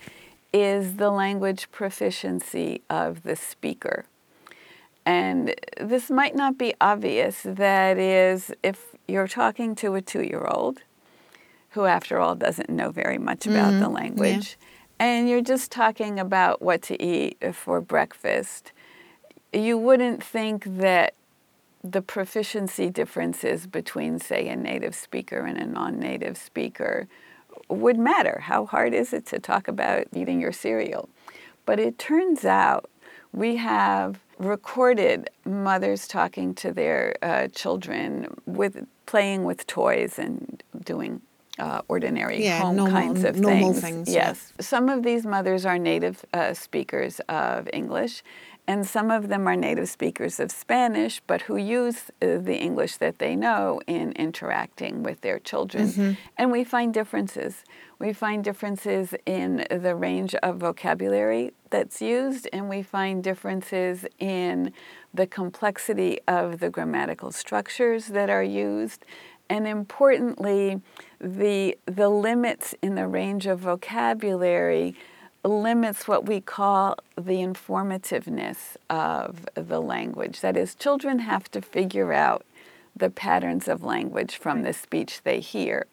[0.52, 4.04] is the language proficiency of the speaker.
[5.08, 7.40] And this might not be obvious.
[7.42, 10.82] That is, if you're talking to a two year old,
[11.70, 13.94] who, after all, doesn't know very much about the mm-hmm.
[13.94, 14.58] language,
[14.98, 18.72] and you're just talking about what to eat for breakfast,
[19.50, 21.14] you wouldn't think that
[21.82, 27.08] the proficiency differences between, say, a native speaker and a non native speaker
[27.70, 28.40] would matter.
[28.42, 31.08] How hard is it to talk about eating your cereal?
[31.64, 32.90] But it turns out
[33.32, 41.20] we have recorded mothers talking to their uh, children with playing with toys and doing
[41.58, 43.80] uh, ordinary Yeah, home normal- kinds of normal things.
[43.82, 44.28] things, yeah.
[44.28, 48.22] Yes, some of these mothers are native uh, speakers of English,
[48.68, 52.98] And some of them are native speakers of Spanish, but who use uh, the English
[52.98, 55.88] that they know in interacting with their children.
[56.36, 57.64] And we find differences.
[57.98, 64.74] We find differences in the range of vocabulary that's used, and we find differences in
[65.14, 69.06] the complexity of the grammatical structures that are used,
[69.48, 70.82] and importantly,
[71.18, 74.94] the, the limits in the range of vocabulary
[75.44, 80.40] limits what we call the informativeness of the language.
[80.40, 82.44] That is, children have to figure out
[82.96, 85.86] the patterns of language from the speech they hear.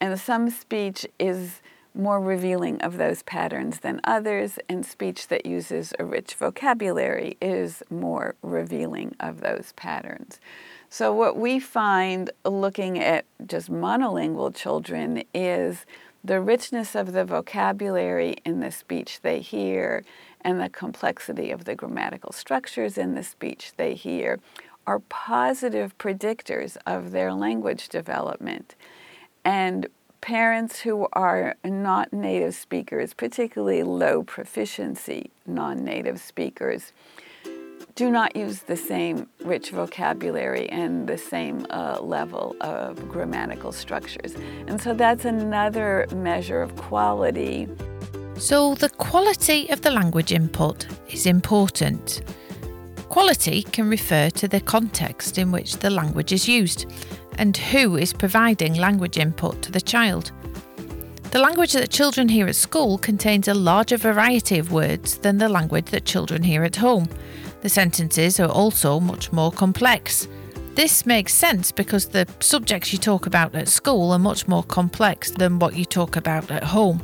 [0.00, 1.60] And some speech is
[1.94, 7.82] more revealing of those patterns than others, and speech that uses a rich vocabulary is
[7.88, 10.38] more revealing of those patterns.
[10.90, 15.86] So, what we find looking at just monolingual children is
[16.26, 20.02] the richness of the vocabulary in the speech they hear
[20.40, 24.40] and the complexity of the grammatical structures in the speech they hear
[24.88, 28.74] are positive predictors of their language development.
[29.44, 29.86] And
[30.20, 36.92] parents who are not native speakers, particularly low proficiency non native speakers,
[37.96, 44.34] do not use the same rich vocabulary and the same uh, level of grammatical structures.
[44.66, 47.66] And so that's another measure of quality.
[48.38, 52.20] So, the quality of the language input is important.
[53.08, 56.84] Quality can refer to the context in which the language is used
[57.38, 60.32] and who is providing language input to the child.
[61.30, 65.48] The language that children hear at school contains a larger variety of words than the
[65.48, 67.08] language that children hear at home.
[67.62, 70.28] The sentences are also much more complex.
[70.74, 75.30] This makes sense because the subjects you talk about at school are much more complex
[75.30, 77.02] than what you talk about at home.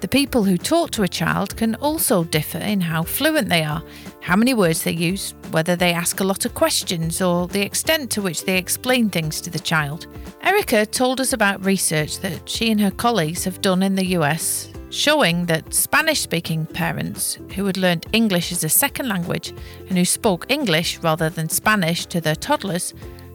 [0.00, 3.82] The people who talk to a child can also differ in how fluent they are,
[4.20, 8.10] how many words they use, whether they ask a lot of questions, or the extent
[8.12, 10.06] to which they explain things to the child.
[10.42, 14.70] Erika told us about research that she and her colleagues have done in the US
[14.90, 19.52] showing that Spanish speaking parents who had learned English as a second language
[19.88, 22.94] and who spoke English rather than Spanish to their toddlers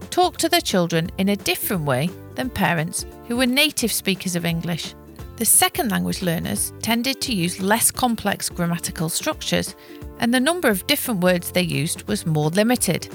[0.10, 4.46] talked to their children in a different way than parents who were native speakers of
[4.46, 4.96] English.
[5.38, 9.76] The second language learners tended to use less complex grammatical structures,
[10.20, 13.06] and the number of different words they used was more limited.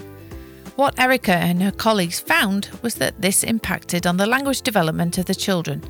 [0.76, 5.26] What Erika and her colleagues found was that this impacted on the language development of
[5.26, 5.82] the children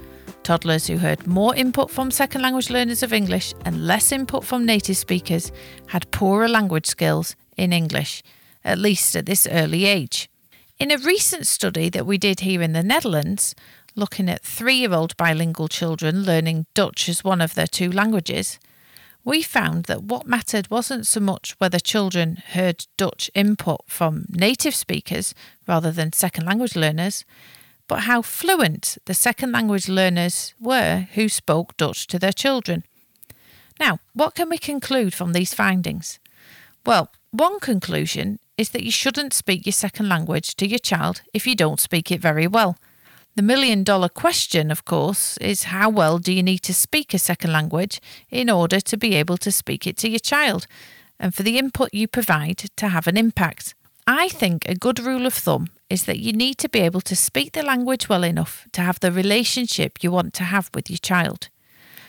[0.49, 4.65] Toddlers who heard more input from second language learners of English and less input from
[4.65, 5.53] native speakers
[5.89, 8.23] had poorer language skills in English,
[8.65, 10.31] at least at this early age.
[10.79, 13.55] In a recent study that we did here in the Netherlands,
[13.95, 18.59] looking at three year old bilingual children learning Dutch as one of their two languages,
[19.25, 24.75] we found that what mattered wasn't so much whether children heard Dutch input from native
[24.75, 25.35] speakers
[25.67, 27.27] rather than second language learners,
[27.89, 32.85] but how fluent the second language learners were who spoke Dutch to their children.
[33.81, 36.21] Now, what can we conclude from these findings?
[36.87, 41.47] Well, one conclusion is that you shouldn't speak your second language to your child if
[41.47, 42.77] you don't speak it very well.
[43.37, 47.19] The million dollar question, of course, is how well do you need to speak a
[47.19, 50.67] second language in order to be able to speak it to your child
[51.21, 53.75] and for the input you provide to have an impact?
[54.07, 57.17] I think a good rule of thumb is that you need to be able to
[57.17, 60.99] speak the language well enough to have the relationship you want to have with your
[60.99, 61.49] child.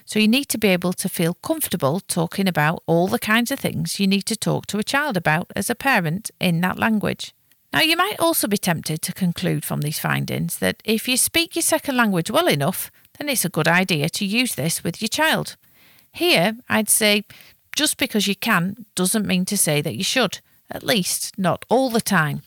[0.06, 3.60] So you need to be able to feel comfortable talking about all the kinds of
[3.60, 7.34] things you need to talk to a child about as a parent in that language.
[7.72, 11.56] Now, you might also be tempted to conclude from these findings that if you speak
[11.56, 15.10] your second language well enough, then it's a good idea to use this with your
[15.10, 15.56] child.
[16.12, 17.26] Here, I'd say
[17.76, 20.40] just because you can doesn't mean to say that you should,
[20.72, 22.42] at least not all the time.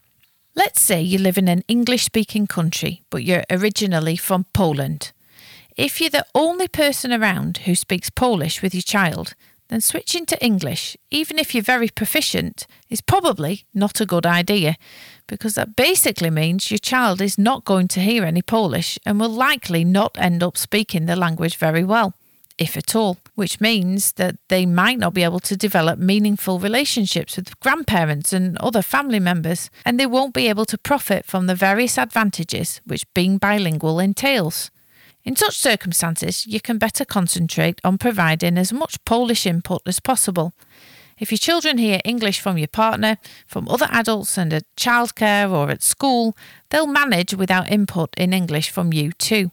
[0.54, 5.12] Let's say you live in an English speaking country, but you're originally from Poland.
[5.78, 9.34] If you're the only person around who speaks Polish with your child,
[9.68, 14.76] then switching to English, even if you're very proficient, is probably not a good idea
[15.26, 19.30] because that basically means your child is not going to hear any Polish and will
[19.30, 22.14] likely not end up speaking the language very well
[22.62, 27.36] if at all, which means that they might not be able to develop meaningful relationships
[27.36, 31.55] with grandparents and other family members, and they won't be able to profit from the
[31.55, 34.70] various advantages which being bilingual entails.
[35.24, 40.53] In such circumstances, you can better concentrate on providing as much Polish input as possible.
[41.18, 45.70] If your children hear English from your partner, from other adults and at childcare or
[45.70, 46.36] at school,
[46.70, 49.51] they'll manage without input in English from you too.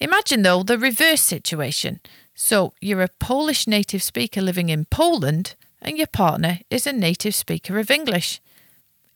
[0.00, 2.00] Imagine, though, the reverse situation.
[2.34, 7.34] So you're a Polish native speaker living in Poland, and your partner is a native
[7.34, 8.40] speaker of English.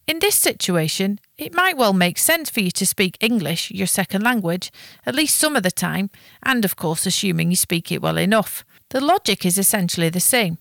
[0.06, 4.22] In this situation, it might well make sense for you to speak English, your second
[4.22, 4.72] language,
[5.06, 6.10] at least some of the time,
[6.42, 8.64] and of course, assuming you speak it well enough.
[8.88, 10.58] The logic is essentially the same.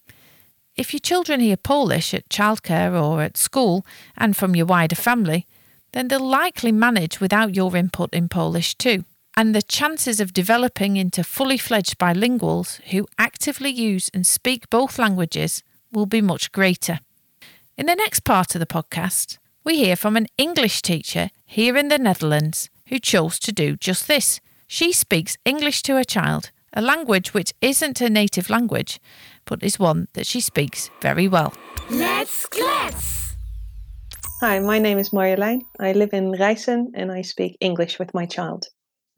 [0.76, 5.48] If your children hear Polish at childcare or at school and from your wider family,
[5.94, 9.04] then they'll likely manage without your input in Polish too.
[9.40, 15.00] And the chances of developing into fully fledged bilinguals who actively use and speak both
[15.00, 15.64] languages
[15.94, 17.00] will be much greater.
[17.78, 21.88] In the next part of the podcast, we hear from an English teacher here in
[21.88, 24.42] the Netherlands who chose to do just this.
[24.68, 29.00] She speaks English to her child, a language which isn't her native language,
[29.46, 31.54] but is one that she speaks very well.
[31.90, 33.36] Let's klets!
[34.42, 35.62] Hi, my name is Marjolein.
[35.80, 38.66] I live in Rijssen and I speak English with my child.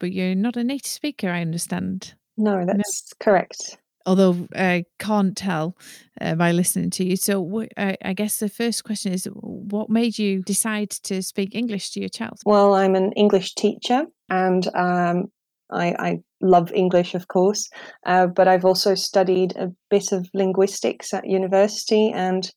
[0.01, 2.15] But you're not a native speaker, I understand.
[2.35, 3.77] No, that's correct.
[4.07, 5.77] Although I can't tell
[6.19, 7.15] uh, by listening to you.
[7.15, 11.99] So I guess the first question is what made you decide to speak English to
[11.99, 12.39] your child?
[12.47, 15.25] Well, I'm an English teacher and um,
[15.69, 17.69] I, I love English, of course,
[18.07, 22.51] uh, but I've also studied a bit of linguistics at university and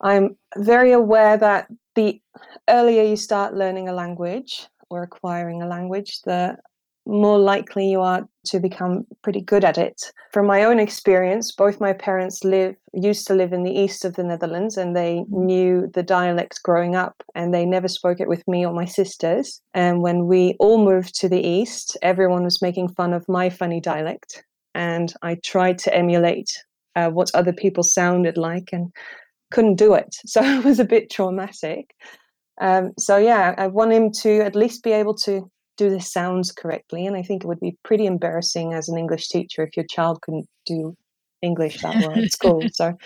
[0.00, 2.18] I'm very aware that the
[2.68, 6.56] earlier you start learning a language or acquiring a language, the
[7.04, 10.12] more likely you are to become pretty good at it.
[10.32, 14.14] From my own experience, both my parents live used to live in the east of
[14.14, 18.46] the Netherlands and they knew the dialect growing up and they never spoke it with
[18.46, 19.60] me or my sisters.
[19.74, 23.80] And when we all moved to the east, everyone was making fun of my funny
[23.80, 26.50] dialect and I tried to emulate
[26.94, 28.92] uh, what other people sounded like and
[29.50, 30.16] couldn't do it.
[30.26, 31.94] So it was a bit traumatic.
[32.62, 36.52] Um, so yeah, I want him to at least be able to do the sounds
[36.52, 37.06] correctly.
[37.06, 40.22] And I think it would be pretty embarrassing as an English teacher if your child
[40.22, 40.96] couldn't do
[41.42, 42.62] English that well at school.
[42.72, 42.96] So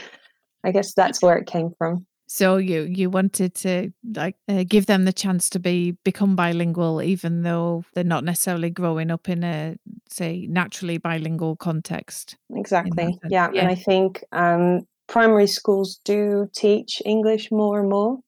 [0.62, 2.06] I guess that's where it came from.
[2.28, 7.00] So you you wanted to like uh, give them the chance to be become bilingual,
[7.00, 9.76] even though they're not necessarily growing up in a
[10.10, 12.36] say naturally bilingual context.
[12.54, 13.16] Exactly.
[13.30, 13.48] Yeah.
[13.52, 13.60] yeah.
[13.60, 18.18] And I think um, primary schools do teach English more and more,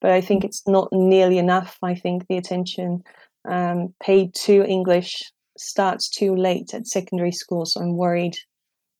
[0.00, 1.78] but I think it's not nearly enough.
[1.82, 3.02] I think the attention
[3.48, 5.22] um, paid to English
[5.56, 7.66] starts too late at secondary school.
[7.66, 8.36] So I'm worried.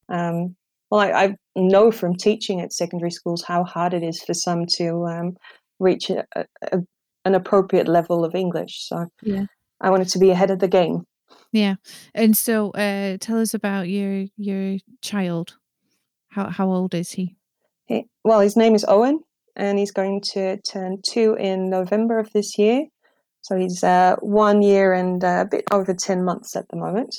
[0.09, 0.57] Um,
[0.91, 4.67] well, I, I know from teaching at secondary schools how hard it is for some
[4.77, 5.37] to um,
[5.79, 6.79] reach a, a,
[7.25, 8.87] an appropriate level of English.
[8.89, 9.47] So Yeah.
[9.81, 11.05] I wanted to be ahead of the game.
[11.53, 11.77] Yeah.
[12.15, 15.57] And so uh tell us about your your child.
[16.31, 17.37] How how old is he?
[17.87, 19.21] He, well, his name is Owen,
[19.59, 22.87] and he's going to turn two in November of this year.
[23.43, 27.15] So he's uh, one year and uh, a bit over 10 months at the moment.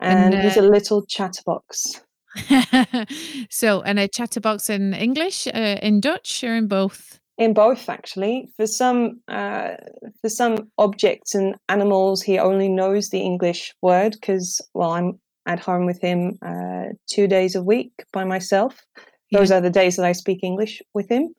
[0.00, 2.00] And, And, he's uh, a little chatterbox.
[3.50, 7.18] so and a chatterbox in English, uh, in Dutch, or in both?
[7.36, 8.48] In both, actually.
[8.56, 9.74] For some, uh,
[10.20, 15.60] for some objects and animals, he only knows the English word because, well, I'm at
[15.60, 18.84] home with him uh, two days a week by myself.
[19.32, 21.34] Those are the days that I speak English with him.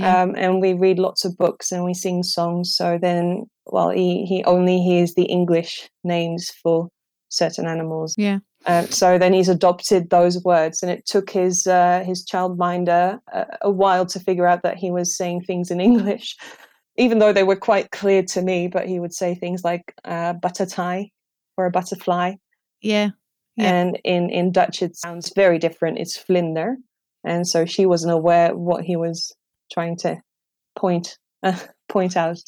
[0.00, 0.22] Yeah.
[0.22, 2.74] um, and we read lots of books and we sing songs.
[2.76, 6.88] So then, well, he, he only hears the English names for
[7.28, 8.14] certain animals.
[8.18, 8.38] Yeah.
[8.66, 13.46] Uh, so then he's adopted those words, and it took his uh, his childminder a,
[13.62, 16.36] a while to figure out that he was saying things in English,
[16.96, 18.68] even though they were quite clear to me.
[18.68, 21.04] But he would say things like uh, butterfly
[21.56, 22.34] or a butterfly,
[22.82, 23.10] Yeah.
[23.56, 23.72] Yeah.
[23.72, 25.98] and in in Dutch it sounds very different.
[25.98, 26.74] It's vlinder,
[27.24, 29.32] and so she wasn't aware what he was
[29.72, 30.20] trying to
[30.76, 31.58] point uh,
[31.88, 32.38] point out.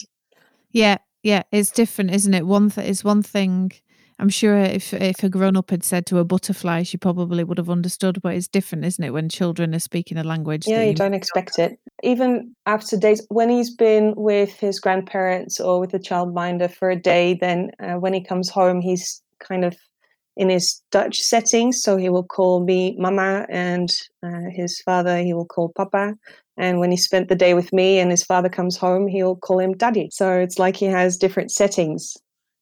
[0.70, 2.46] Yeah, yeah, it's different, isn't it?
[2.46, 3.72] One th- is one thing.
[4.18, 7.58] I'm sure if if a grown up had said to a butterfly, she probably would
[7.58, 8.20] have understood.
[8.22, 10.66] But it's different, isn't it, when children are speaking a language?
[10.66, 11.78] Yeah, that you don't expect it.
[12.02, 17.00] Even after days, when he's been with his grandparents or with a childminder for a
[17.00, 19.76] day, then uh, when he comes home, he's kind of
[20.36, 21.82] in his Dutch settings.
[21.82, 23.90] So he will call me mama, and
[24.22, 26.14] uh, his father he will call papa.
[26.56, 29.58] And when he spent the day with me, and his father comes home, he'll call
[29.58, 30.08] him daddy.
[30.12, 32.16] So it's like he has different settings.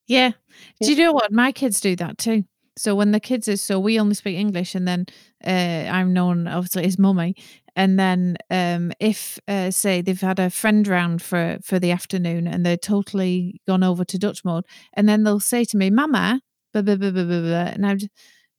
[0.06, 0.32] Yeah.
[0.80, 0.86] Yeah.
[0.86, 1.32] Do you know what?
[1.32, 2.44] My kids do that too.
[2.76, 5.06] So when the kids is so we only speak English, and then
[5.44, 7.34] uh, I'm known obviously as mummy.
[7.76, 12.46] And then um, if uh, say they've had a friend round for for the afternoon,
[12.46, 14.64] and they're totally gone over to Dutch mode,
[14.94, 16.40] and then they'll say to me, "Mama,"
[16.72, 17.98] blah, blah, blah, blah, blah, blah, and I'm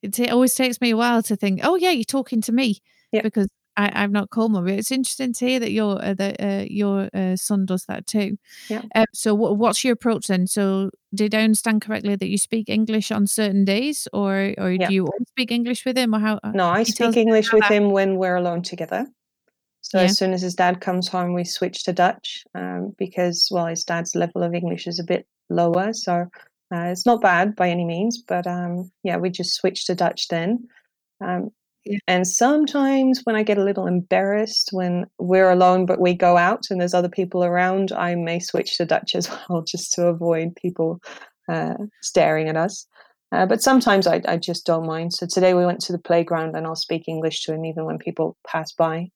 [0.04, 2.80] it always takes me a while to think, "Oh yeah, you're talking to me,"
[3.12, 3.22] Yeah.
[3.22, 4.68] because I, I've not called mum.
[4.68, 8.38] It's interesting to hear that your uh, that uh, your uh, son does that too.
[8.70, 8.82] Yeah.
[8.96, 10.48] Um, so what, what's your approach then?
[10.48, 14.88] So did I understand correctly that you speak English on certain days, or or Yeah.
[14.88, 16.40] do you speak English with him, or how?
[16.54, 17.72] No, I can you tell us speak English with that?
[17.72, 19.08] him when we're alone together.
[19.82, 20.06] So Yeah.
[20.06, 23.84] as soon as his dad comes home, we switch to Dutch um, because, well, his
[23.84, 25.92] dad's level of English is a bit lower.
[25.94, 26.28] So
[26.74, 30.28] uh, it's not bad by any means, but um, yeah, we just switch to Dutch
[30.28, 30.68] then.
[31.20, 31.50] Um,
[32.08, 36.66] And sometimes when I get a little embarrassed when we're alone, but we go out
[36.70, 40.56] and there's other people around, I may switch to Dutch as well, just to avoid
[40.56, 41.00] people
[41.50, 42.86] uh, staring at us.
[43.32, 45.14] Uh, but sometimes I, I just don't mind.
[45.14, 47.98] So today we went to the playground and I'll speak English to him even when
[47.98, 49.10] people pass by.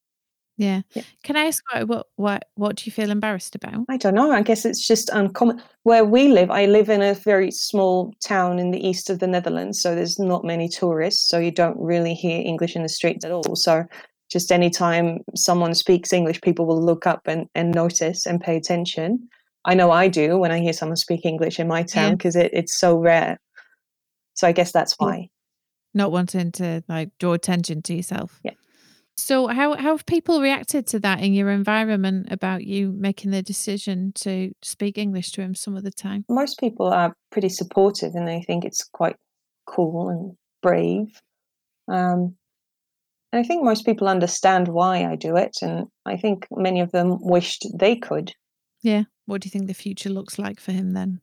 [0.57, 0.81] Yeah.
[0.93, 1.03] Yeah.
[1.23, 3.85] Can I ask what what what what do you feel embarrassed about?
[3.89, 4.31] I don't know.
[4.31, 5.61] I guess it's just uncommon.
[5.83, 9.27] Where we live, I live in a very small town in the east of the
[9.27, 9.81] Netherlands.
[9.81, 11.27] So there's not many tourists.
[11.27, 13.55] So you don't really hear English in the streets at all.
[13.55, 13.83] So
[14.31, 19.27] just anytime someone speaks English, people will look up and, and notice and pay attention.
[19.65, 22.15] I know I do when I hear someone speak English in my town Yeah.
[22.15, 23.39] because it, it's so rare.
[24.33, 25.29] So I guess that's why.
[25.93, 28.39] Not wanting to like draw attention to yourself.
[28.43, 28.51] Yeah.
[29.18, 33.41] So how how have people reacted to that in your environment about you making the
[33.41, 36.26] decision to speak English to him some of the time?
[36.30, 39.16] most people are pretty supportive and they think it's quite
[39.66, 41.22] cool and brave.
[41.88, 42.36] Um,
[43.32, 46.91] and I think most people understand why I do it, and I think many of
[46.91, 48.32] them wished they could.
[48.82, 49.03] Yeah.
[49.26, 51.20] What do you think the future looks like for him then?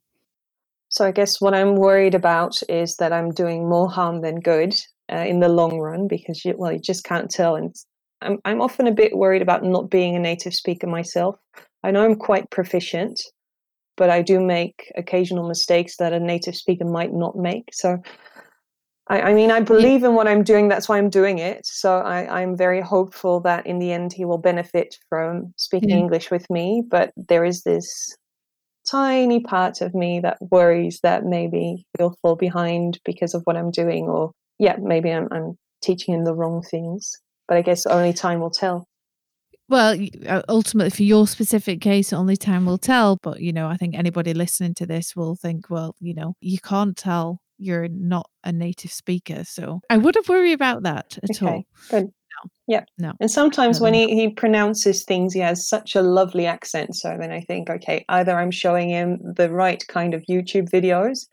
[0.89, 4.75] So I guess what I'm worried about is that I'm doing more harm than good
[5.13, 7.55] uh, in the long run because you, well, you just can't tell.
[7.57, 7.75] And
[8.21, 11.37] I'm I'm often a bit worried about not being a native speaker myself.
[11.85, 13.21] I know I'm quite proficient,
[13.97, 17.69] but I do make occasional mistakes that a native speaker might not make.
[17.73, 17.99] So.
[19.09, 20.69] I, I mean, I believe in what I'm doing.
[20.69, 21.67] That's why I'm doing it.
[21.67, 25.97] So I, I'm very hopeful that in the end he will benefit from speaking Yeah.
[25.97, 26.85] English with me.
[26.89, 28.17] But there is this
[28.89, 33.73] tiny part of me that worries that maybe he'll fall behind because of what I'm
[33.73, 37.13] doing, or yeah, maybe I'm, I'm teaching him the wrong things.
[37.49, 38.87] But I guess only time will tell.
[39.69, 39.97] Well,
[40.27, 43.19] uh, ultimately, for your specific case, only time will tell.
[43.23, 46.59] But, you know, I think anybody listening to this will think, well, you know, you
[46.59, 49.45] can't tell you're not a native speaker.
[49.45, 51.49] So I wouldn't worry about that at all.
[51.49, 52.05] Okay, good.
[52.05, 52.51] No.
[52.67, 52.85] Yeah.
[52.99, 53.13] No.
[53.21, 56.97] And sometimes No, when he, he pronounces things, he has such a lovely accent.
[56.97, 61.27] So then I think, okay, either I'm showing him the right kind of YouTube videos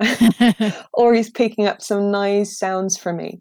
[0.92, 3.40] or he's picking up some nice sounds for me.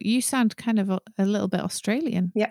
[0.00, 2.32] you sound kind of a, a little bit Australian.
[2.34, 2.50] Yeah.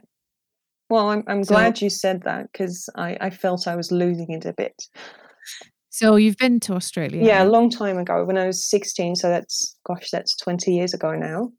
[0.90, 4.32] Well, I'm, I'm So- glad you said that because I, I felt I was losing
[4.32, 4.74] it a bit.
[5.90, 7.24] So you've been to Australia?
[7.24, 9.16] Yeah, a long time ago when I was 16.
[9.16, 11.52] So that's, gosh, that's 20 years ago now.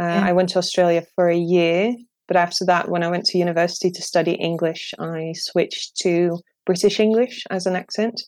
[0.00, 0.24] Uh, Yeah.
[0.26, 1.92] I went to Australia for a year.
[2.28, 7.00] But after that, when I went to university to study English, I switched to British
[7.00, 8.22] English as an accent.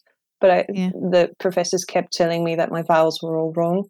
[0.45, 0.91] But I, Yeah.
[0.91, 3.85] the professors kept telling me that my vowels were all wrong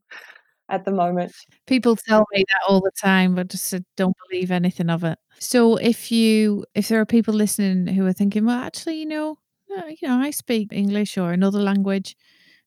[0.69, 1.33] at the moment.
[1.67, 5.19] People tell me that all the time, but just uh, don't believe anything of it.
[5.41, 9.37] So if you, if there are people listening who are thinking, well, actually, you know,
[9.69, 12.15] you know, I speak English or another language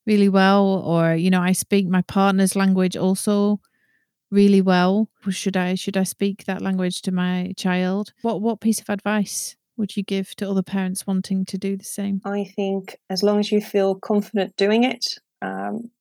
[0.05, 3.61] really well, or you know, I speak my partner's language also
[4.31, 5.09] really well.
[5.25, 8.11] Well, Should I should I speak that language to my child?
[8.21, 11.83] What what piece of advice would you give to other parents wanting to do the
[11.83, 12.21] same?
[12.25, 15.05] I think as long as you feel confident doing it,
[15.41, 15.91] um,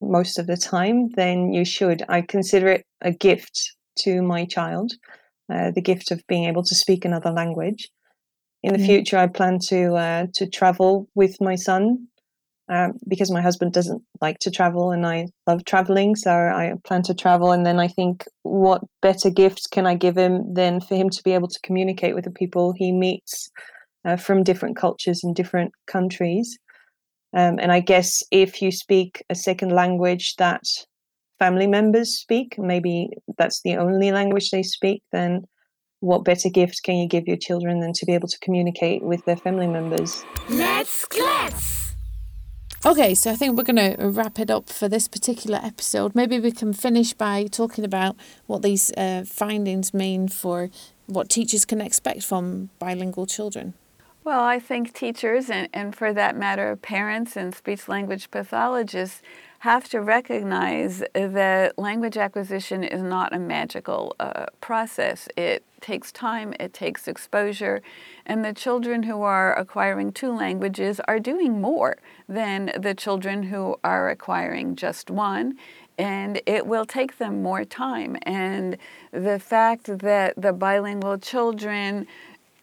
[0.00, 2.02] most of the time, then you should.
[2.08, 4.92] I consider it a gift to my child,
[5.52, 7.88] uh, the gift of being able to speak another language.
[8.62, 8.86] In the Yeah.
[8.86, 12.08] future, I plan to uh, to travel with my son
[12.68, 16.16] um, because my husband doesn't like to travel, and I love traveling.
[16.16, 20.16] So I plan to travel, and then I think, what better gift can I give
[20.16, 23.50] him than for him to be able to communicate with the people he meets
[24.04, 26.58] uh, from different cultures and different countries.
[27.34, 30.62] Um, and I guess if you speak a second language that
[31.38, 35.42] family members speak, maybe that's the only language they speak, then
[36.00, 39.24] what better gift can you give your children than to be able to communicate with
[39.24, 40.24] their family members?
[40.48, 41.85] Let's Klets!
[42.86, 46.14] Okay, so I think we're going to wrap it up for this particular episode.
[46.14, 48.14] Maybe we can finish by talking about
[48.46, 50.70] what these uh, findings mean for
[51.06, 53.74] what teachers can expect from bilingual children.
[54.22, 59.20] Well, I think teachers, and, and for that matter, parents and speech language pathologists,
[59.66, 65.28] have to recognize that language acquisition is not a magical uh, process.
[65.36, 67.82] It takes time, it takes exposure,
[68.24, 71.96] and the children who are acquiring two languages are doing more
[72.28, 75.56] than the children who are acquiring just one.
[75.98, 78.16] and it will take them more time.
[78.22, 78.76] And
[79.12, 82.06] the fact that the bilingual children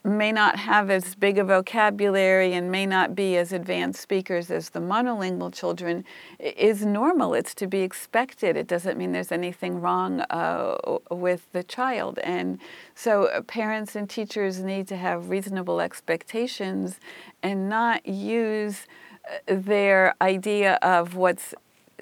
[0.04, 4.70] may not have as big a vocabulary and may not be as advanced speakers as
[4.70, 6.04] the monolingual children
[6.40, 7.34] is normal.
[7.34, 8.58] It's to be expected.
[8.58, 10.76] It doesn't mean there's anything wrong uh,
[11.10, 12.20] with the child.
[12.20, 12.60] And
[12.96, 17.00] so uh, parents and teachers need to have reasonable expectations
[17.42, 18.88] and not use
[19.26, 21.56] uh, their idea of what's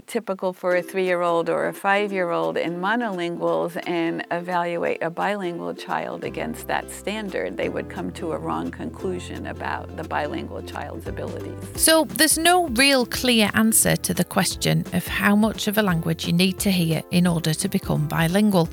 [0.08, 5.02] typical for a three year old or a five year old in monolinguals and evaluate
[5.02, 10.04] a bilingual child against that standard, they would come to a wrong conclusion about the
[10.04, 11.58] bilingual child's abilities.
[11.76, 16.26] So, there's no real clear answer to the question of how much of a language
[16.26, 18.70] you need to hear in order to become bilingual.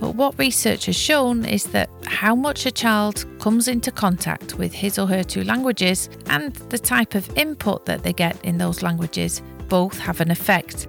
[0.00, 4.72] But what research has shown is that how much a child comes into contact with
[4.72, 8.80] his or her two languages and the type of input that they get in those
[8.80, 10.88] languages both have an effect.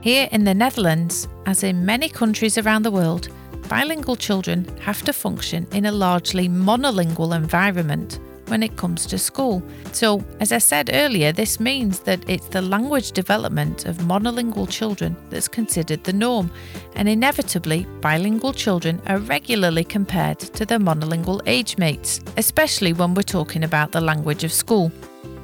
[0.00, 3.28] Here in the Netherlands, as in many countries around the world,
[3.68, 8.18] bilingual children have to function in a largely monolingual environment
[8.50, 9.62] when it comes to school.
[9.92, 15.16] So, as I said earlier, this means that it's the language development of monolingual children
[15.30, 16.50] that's considered the norm,
[16.96, 23.22] and inevitably, bilingual children are regularly compared to their monolingual age mates, especially when we're
[23.22, 24.90] talking about the language of school.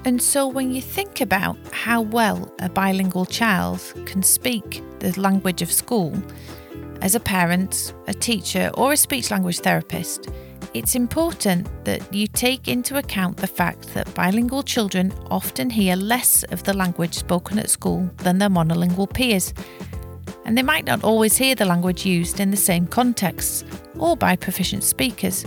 [0.06, 5.62] And so, when you think about how well a bilingual child can speak the language
[5.62, 6.14] of school,
[7.02, 10.28] as a parent, a teacher, or a speech language therapist,
[10.74, 16.44] it's important that you take into account the fact that bilingual children often hear less
[16.44, 19.52] of the language spoken at school than their monolingual peers.
[20.44, 23.64] And they might not always hear the language used in the same contexts
[23.98, 25.44] or by proficient speakers.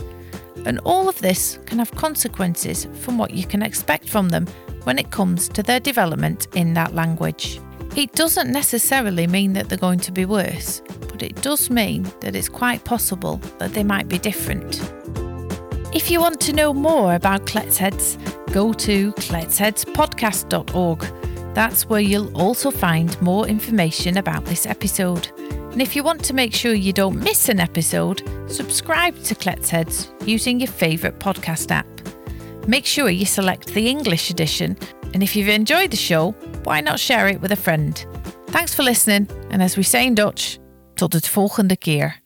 [0.66, 4.46] And all of this can have consequences from what you can expect from them
[4.84, 7.60] when it comes to their development in that language.
[7.96, 12.36] It doesn't necessarily mean that they're going to be worse, but it does mean that
[12.36, 14.80] it's quite possible that they might be different.
[15.92, 18.16] If you want to know more about Kletsheads,
[18.52, 21.00] go to kletsheadspodcast.org.
[21.54, 25.30] That's where you'll also find more information about this episode.
[25.72, 30.10] And if you want to make sure you don't miss an episode, subscribe to Kletsheads
[30.26, 31.86] using your favourite podcast app.
[32.66, 34.76] Make sure you select the English edition,
[35.14, 36.32] and if you've enjoyed the show,
[36.64, 38.04] why not share it with a friend?
[38.48, 40.58] Thanks for listening, and as we say in Dutch,
[40.96, 42.20] tot het volgende keer.